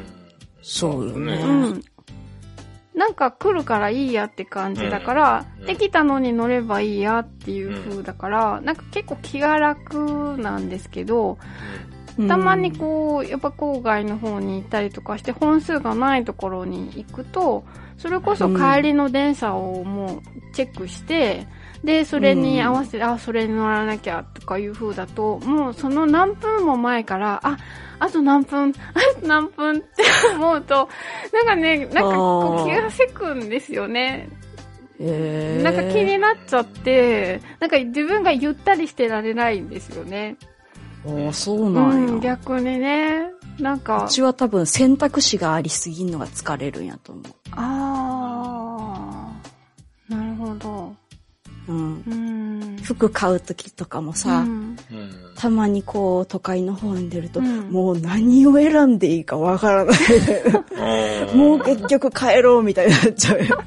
[0.63, 1.33] そうよね。
[1.35, 1.83] うん。
[2.95, 5.65] なんか来るからいいやって感じだから、うん。
[5.67, 11.37] できたのに乗ればいいやっていう風だから、なんか結構気が楽なんですけど、
[11.91, 11.96] うん
[12.27, 17.63] たまにこう、やっぱ郊外の方に行ったりとかして本数がないところに行くと、
[17.97, 21.47] それこそ帰りの電車をもうチェックして、
[21.83, 27.57] で、それに合わせて、あ、それに乗らなきゃとかいう風だと、もうその何分も前から、あ、
[27.99, 30.03] あと何分、あ と何分って
[30.35, 30.89] 思うと、
[31.33, 34.29] なんかね、なんかこう気がせくんですよね。
[34.99, 40.37] へーなんか気になっちゃって、なんか自分がゆったりしてられないんですよね。
[41.07, 42.11] ああ、そうなんや。
[42.13, 43.31] うん、逆にね。
[43.59, 50.93] なんかう、ちは多分選択肢がありすぎんのが疲れるんやと思あー、なるほど。
[51.67, 51.73] う。
[51.73, 52.03] うん。
[52.07, 52.15] う
[52.75, 52.77] ん。
[52.83, 59.97] 服買う時とかもさ、うんうんたまにこう都会の方に出ると、うんもう何を選んでいいかわからない。
[61.37, 63.61] もう結局帰ろうみたいになっちゃうよ。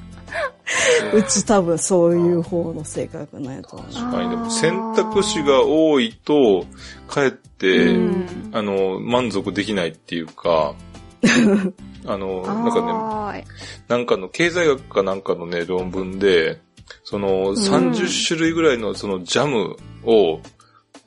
[1.13, 3.93] うち多分そういう方の性格なんやと思う。
[3.93, 6.67] 確かにでも選択肢が多いと、
[7.09, 10.75] かえって、うんあの、満足できないっていうか、
[12.07, 13.47] あの、なんかね。
[13.89, 16.61] なんかの経済学かなんかのね、論文で、
[17.05, 20.41] その30種類ぐらいのそのジャムを、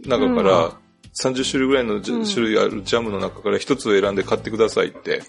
[0.06, 0.72] 中から、
[1.16, 5.22] 30種類ぐらいの種類あるジャムの中から一つを選んで買ってくださいって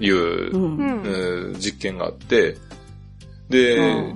[0.00, 1.56] いう、うん。
[1.58, 2.56] 実験があって、
[3.50, 4.14] で、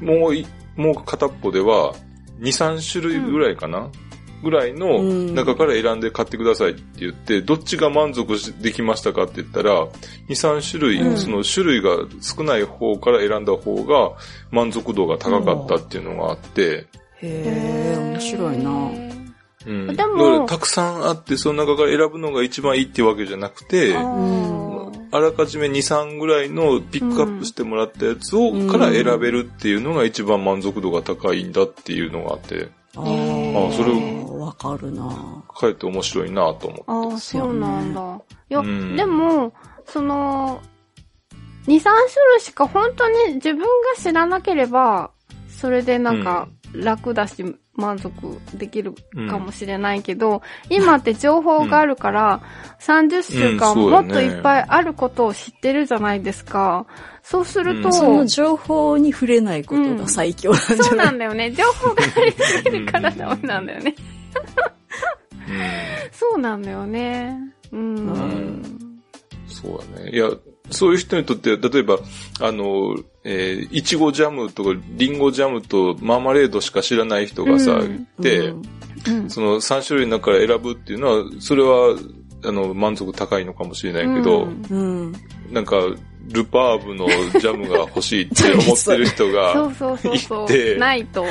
[0.00, 0.46] もうい、
[0.76, 1.94] もう片っぽでは、
[2.40, 3.90] 2、3種類ぐらいかな、
[4.42, 5.34] ぐらいのうん。
[5.34, 9.90] 中から選んで買ってくださいって言って、どっちが満足しできましたかって言ったら、2、
[10.28, 11.16] 3種類、うん。
[11.16, 14.12] その種類が少ない方から選んだ方が
[14.50, 16.86] 満足度が高かったっていうのがあって、
[17.22, 18.70] へえ、面白いな。
[19.66, 19.86] うん。
[19.88, 24.02] でだもからたくさんあって、その中から選ぶのが一番いいってわけじゃなくて、あ
[25.10, 33.02] あーらかじめ2、3ぐらいのピックアップしてもらったやつを、うんから選べるっていうのが一番満足度が高いんだっていうのがあって、ああ
[33.72, 35.44] それわかるな。
[35.54, 37.12] かえって面白いなと思って。
[37.12, 38.20] ああ、そうなんだ。
[38.50, 39.52] いや、うんでも、
[39.86, 40.60] その、
[41.66, 41.94] 2、3種
[42.32, 43.66] 類しか本当に自分が
[43.98, 45.10] 知らなければ、
[45.48, 47.44] それでなんか楽だし、
[47.76, 48.12] 満足
[48.54, 48.94] できる
[49.28, 52.42] かもしれないけど、今って情報があるから、
[52.80, 56.86] 30週間うんそうだねもっといっぱいあることを知ってるじゃないですか。
[57.22, 61.50] そうすると、うんその情報に触れないことが最強なんじゃそうなないんだよね。
[61.52, 63.94] 情報がありすぎるからダメなんだよね。
[66.12, 67.38] そうなんだよね。
[67.72, 67.96] うん。
[67.96, 68.76] うん
[69.48, 70.10] そうだね。
[70.10, 70.28] いや、
[70.70, 71.98] そういう人にとって、例えば、
[72.40, 81.96] あの、えーいちごジャムとか、りんごジャムとマーマレードしか知らない人がさ、うんいて、うんうんその3種類の中から選ぶっていうのは、それは、
[82.44, 85.12] あの、満足高いのかもしれないけど、うんうん。
[85.50, 85.76] なんか、
[86.28, 90.78] ルパーブのジャムが欲しいって思ってる人そがう、 そうそうそてう。
[90.78, 91.24] ないと。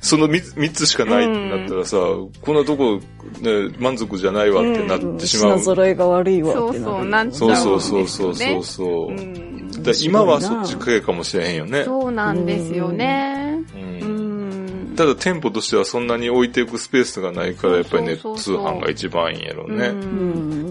[0.00, 3.00] その 3, 三つしかないってなったらさ、こんなとこ、
[3.40, 5.58] ね、満足じゃないわってなってしまう。
[5.58, 6.72] 品揃えが悪いわってなる。
[6.72, 9.08] そうそうなんちゃそうそうそうそうそうそう。
[9.08, 9.50] うん
[9.82, 11.84] だ今はそっち系かもしれへんよね。
[11.84, 13.60] そうなんですよね。
[13.74, 14.96] ううんん。
[14.96, 19.86] ただ店舗としてはそんなに置いていくスペースがないから、やっぱりね、そうそうそう通販が一番いいんやろうね。
[19.88, 20.02] ううんん。
[20.02, 20.06] う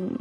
[0.06, 0.19] ん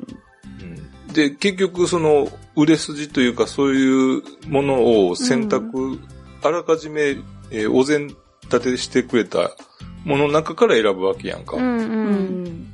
[1.13, 5.99] で、結局その売れ筋というかそういうものを選択、
[6.43, 7.17] あらかじめ、
[7.51, 8.15] えーお膳
[8.51, 9.57] 立てしてくれた
[10.05, 11.57] ものの中から選ぶわけやんか。
[11.57, 11.67] うんう。
[11.67, 12.73] うんん。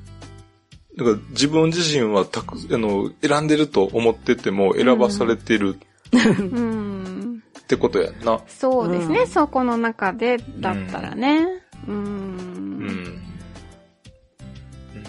[0.97, 5.79] だから自分自身はたく、あの、選んでると思ってても選ばされてる
[6.13, 7.43] うん。
[7.59, 8.41] ってことやんな。
[8.47, 11.47] そうですね、うんそこの中でだったらね。
[11.89, 11.93] う。
[11.93, 13.23] うんん。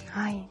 [0.10, 0.50] はい。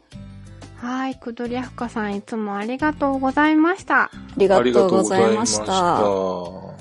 [0.77, 1.15] はい。
[1.16, 4.05] くどりやふかさんいつもありがとうございました。
[4.05, 6.07] ありがとうございましありがと
[6.47, 6.73] うございまた。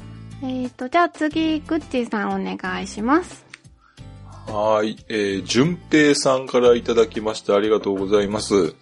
[0.44, 3.46] えーと、じゃあ次、ぐっちーさんお願いします。
[4.46, 4.98] はい。
[5.08, 8.76] えー、淳平さんからいただきましてありがとうございます。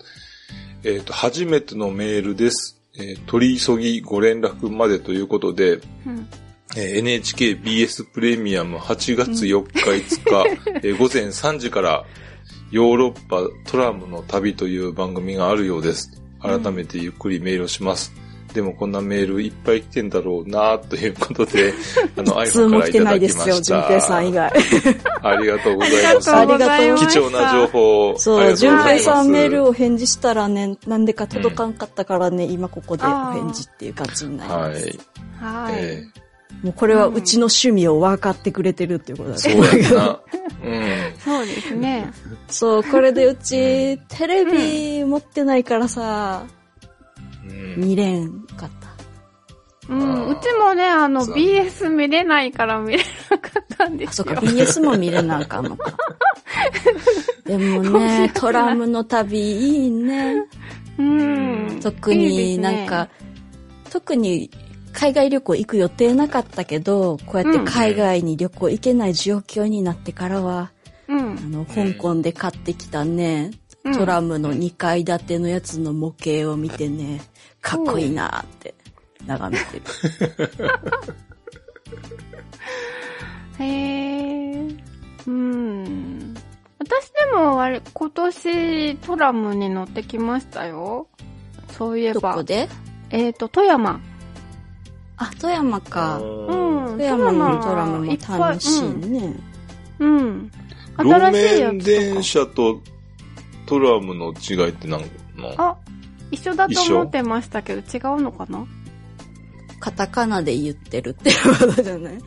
[0.83, 2.81] えっ、と、初めてのメールです。
[2.97, 5.75] えー取り急ぎご連絡までということで、
[6.05, 6.27] うん。
[6.75, 12.05] えー NHKBS プレミアム8月4日5日、えー午前3時から
[12.71, 16.21] ヨーロッパトラムの旅という番組があるようです。
[16.41, 18.11] 改めてゆっくりメールをします。
[18.53, 21.73] でもこんなメールいっぱい来てんだろうなということで、
[22.18, 23.61] あの、iPhone かも来てらいただないですよ。
[23.61, 24.52] 淳平さん以外。
[25.23, 26.32] ありがとうございます。
[26.32, 27.07] ありがとうございました。
[27.07, 28.19] 貴重な情報を。
[28.19, 29.72] そう、淳平さんメールを。
[29.72, 34.99] を返事したらね、なんでか届かんかったからね、今ここでお返事っていう感じになります。
[35.40, 35.72] はい。
[35.72, 35.76] はい。
[35.80, 36.03] え
[36.61, 39.84] もうこれはうちの趣味を分かってくれてるっていうことだーそうね。
[39.84, 40.19] やな。
[40.64, 41.14] うん。
[41.18, 42.11] そうですね。
[42.49, 46.60] そう、これでうち、テレビ持ってないからさ、うん
[47.77, 48.91] 見れんかった。
[49.89, 50.27] うん。
[50.30, 54.34] うちもね、あの、BS 見れないから見れなかったんであ、そすよ。
[54.34, 55.93] っか、BS も見れなあかんのか。
[57.45, 60.45] でもね、トラムの旅いいね。
[60.97, 61.80] うん。
[61.81, 63.09] 特いいになんか、
[63.89, 64.49] 特に
[64.93, 70.72] 海外旅行行く予定なかったけど、こうやって海外に旅行行けない状況になってからは、
[71.07, 71.23] うんあ。
[71.49, 77.22] の、香港で買ってきたね、うんトラムの2階建てのやつの模型を見てね、
[77.62, 78.76] かっこいいなって
[79.26, 79.84] 眺めてる。
[83.64, 84.76] へえ。
[85.28, 86.36] うん。
[86.80, 91.08] 私でもあれ、今年トラムに乗ってきましたよ。
[91.70, 92.44] そういえばどこ。
[92.44, 92.70] で？
[93.10, 93.99] えっ、と、富山。
[95.18, 96.18] あ、富山か。
[96.20, 96.91] うん。
[96.91, 99.36] 富山のトラムも楽しいね。
[99.99, 100.18] うん。
[100.18, 100.52] うん。
[100.98, 102.82] 路新しいや面つとか電車と
[103.72, 104.99] トラムの違いって何
[105.38, 105.53] の？
[105.57, 105.77] あ、
[106.30, 108.68] 一緒だと思ってましたけど、違うのかな？
[109.80, 112.18] カタカナで言ってるっていうことじゃない？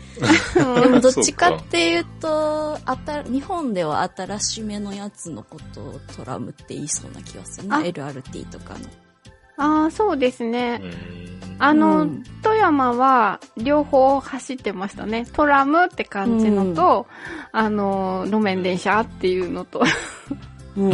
[0.54, 7.76] でも どっちかっていうと、あた日本では新しめのやつのことをトラムって言いそうな気がするな。
[7.76, 8.86] あ LRT とかの。
[9.56, 10.80] ああ、そうですね。
[10.82, 15.26] うんあの、うん富山は両方走ってましたね。
[15.32, 17.06] トラムって感じのと、
[17.52, 19.82] あの、路面電車っていうのと。
[20.76, 20.92] うん。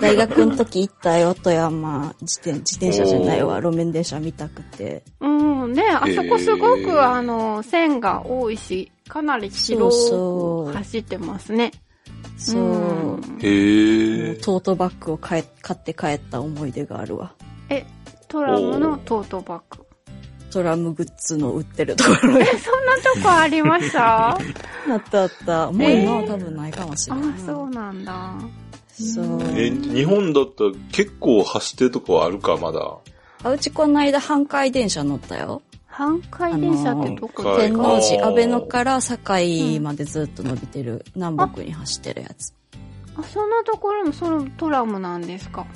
[0.00, 2.14] 大学の時行ったよ、富山。
[2.20, 5.02] 自転自転車じゃないわ、路面電車見たくて。
[5.20, 11.72] うん、ね、あそこすごく、へーあの、線が多いし、かなりそう広そうく走ってますね。
[12.36, 13.16] そう。
[13.16, 14.34] んへえ。
[14.36, 17.32] トートバッグを買え買って帰った思い出があるわ。
[17.70, 17.84] え、
[18.28, 19.84] トラムのトートバッグ。
[20.50, 22.42] トラムグッズの売ってるところに。
[22.42, 24.30] え、そんなとこありました？
[24.30, 24.38] あ、
[24.90, 25.70] あったあった。
[25.72, 27.24] もう今は多分ないかもしれない。
[27.44, 28.34] そうなんだ。
[29.02, 29.42] そう。
[29.56, 32.98] え、日本だったら結構走ってるとこあるか、まだ。
[33.44, 35.62] あうちこの間半回電車乗ったよ。
[35.86, 42.52] 半回電車ってどこ天王寺、安倍野から堺までずっと伸びてる、南北に走ってるやつ。
[43.16, 45.66] あ、そんなところもそのトラムなんですか？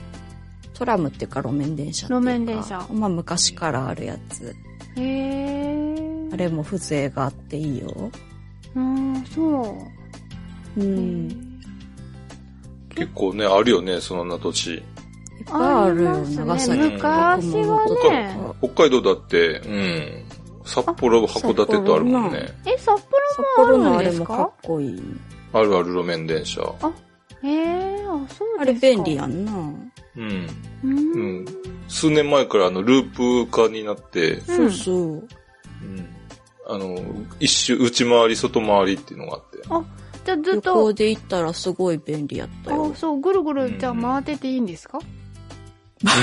[0.75, 2.07] トラムっていうか路面電車。
[2.09, 4.55] 路面電車まあ昔からあるやつ。
[4.97, 6.29] へえ。
[6.33, 8.11] あれも風情があっていいよ。
[8.75, 9.77] うん、そ
[10.77, 10.81] う。
[10.81, 11.52] うん。
[12.95, 14.75] 結構ね、あるよね、そんな土地。
[14.75, 14.83] いっ
[15.47, 16.79] ぱいあるよ、長崎。
[16.79, 20.25] 昔はね北北海道だって、うん。
[20.65, 22.49] 札幌、函館とあるもんね。
[22.65, 23.03] え、札札
[23.57, 23.91] 幌幌の？
[23.91, 25.03] もあるんですあれもかっかこいい。
[25.53, 26.61] あるある路面電車。
[27.43, 29.03] へえ、あ、そうあれですか。
[29.03, 29.53] 便利やんな。
[29.53, 30.47] うん。
[30.85, 30.87] う。
[30.87, 31.45] うんん。
[31.89, 34.97] 数年前からあの、ループ化になって、そうそう。
[34.97, 35.27] うん。
[36.69, 36.97] あの、
[37.41, 39.59] 一周、内回り、外回りっていうのがあって。
[40.25, 42.93] じゃあずっ旅と行、で行ったらすごい便利やったよ。
[42.95, 42.97] あ、。
[42.97, 45.01] そう、ぐるぐる、じゃあ回ってていいんですか？
[46.03, 46.15] う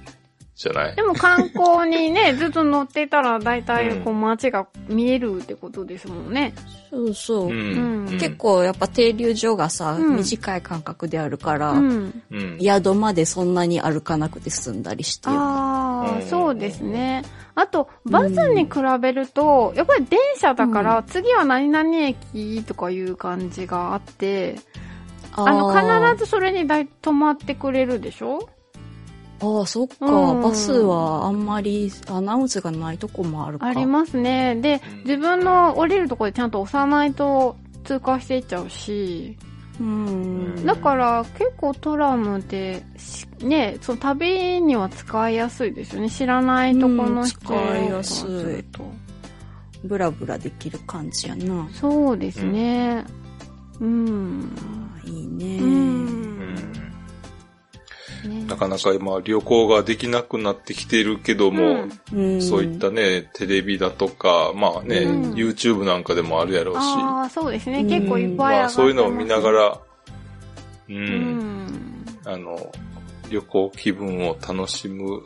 [0.56, 6.32] じゃないでも観光にね、ずっと乗ってたら大体こう街が見えるってことですもん。
[6.32, 6.52] ね。
[6.90, 7.48] そうそう。
[7.48, 8.06] うん。
[8.06, 8.18] うん。
[8.18, 10.16] 結構やっぱ停留所がさ、うん。
[10.16, 12.22] 短い間隔であるから、うん。
[12.30, 12.58] うん。
[12.60, 13.54] 宿までそん。
[13.54, 14.82] なに歩かなくて済ん。
[14.82, 15.28] だりして。
[15.28, 16.22] ああ、うん。
[16.22, 17.22] そうですね。
[17.54, 18.70] あと、バスに比
[19.00, 24.56] べると、やっぱり電車だから、次は何々駅とかいう感じがあって、
[25.32, 28.48] あの、ー必ずそれにだい止まってくれるでしょ？
[29.40, 30.40] ああ、そっか、うん。
[30.42, 33.66] バスはあんまりアナウンスがないとこもあるか。
[33.66, 34.54] ありますね。
[34.56, 39.36] でうん、自分の降りるところでちゃんと押さないと通過していっちゃうし、
[39.80, 40.66] うん。
[40.66, 46.10] だから結構トラムってし、ね、その旅には使いやすいですよね。
[46.10, 48.26] 知らないとこの人うん使いやす
[48.58, 48.64] い
[49.84, 51.68] ブラブラできる感じやな。
[51.72, 53.04] そうですね。
[53.80, 54.50] うん。
[55.04, 55.58] あいいね。
[55.58, 55.64] う。
[55.64, 56.21] うんん。
[58.28, 58.44] ね。
[58.44, 62.42] なかなか今旅行ができなくなってきているけども、うん。
[62.42, 65.32] そういったね、テレビだとか、まあね、うん。
[65.34, 67.80] YouTube なんかでもあるやろうし、ああ、そうですね。
[67.80, 67.88] うん。
[67.88, 69.80] 結構いっぱい上まあそういうのを見ながら、
[70.88, 72.06] うん、うん。
[72.24, 72.72] あの、
[73.30, 75.22] 旅行気分を楽しむ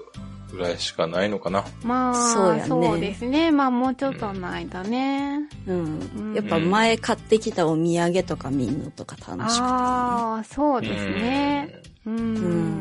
[0.50, 1.64] ぐらいしかないのかな。
[1.82, 3.50] まあ、そうやねそうですね。
[3.50, 5.48] まあ、もうちょっとの間ね。
[5.66, 9.50] うんうんやっぱ前買ってきたお土産とか見んのとか楽しくていいね。
[9.60, 11.82] ああ、そうですね。
[12.06, 12.16] うん。
[12.16, 12.76] うん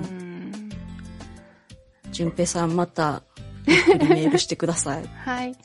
[2.11, 3.23] 淳平さんまた、
[3.67, 5.05] メールしてください。
[5.25, 5.55] はい。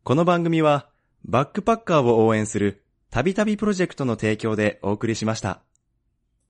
[0.04, 0.88] この番組は、
[1.28, 5.62] バックパッカーを応援する、たびたびプロジェクトの提供でお送りしました。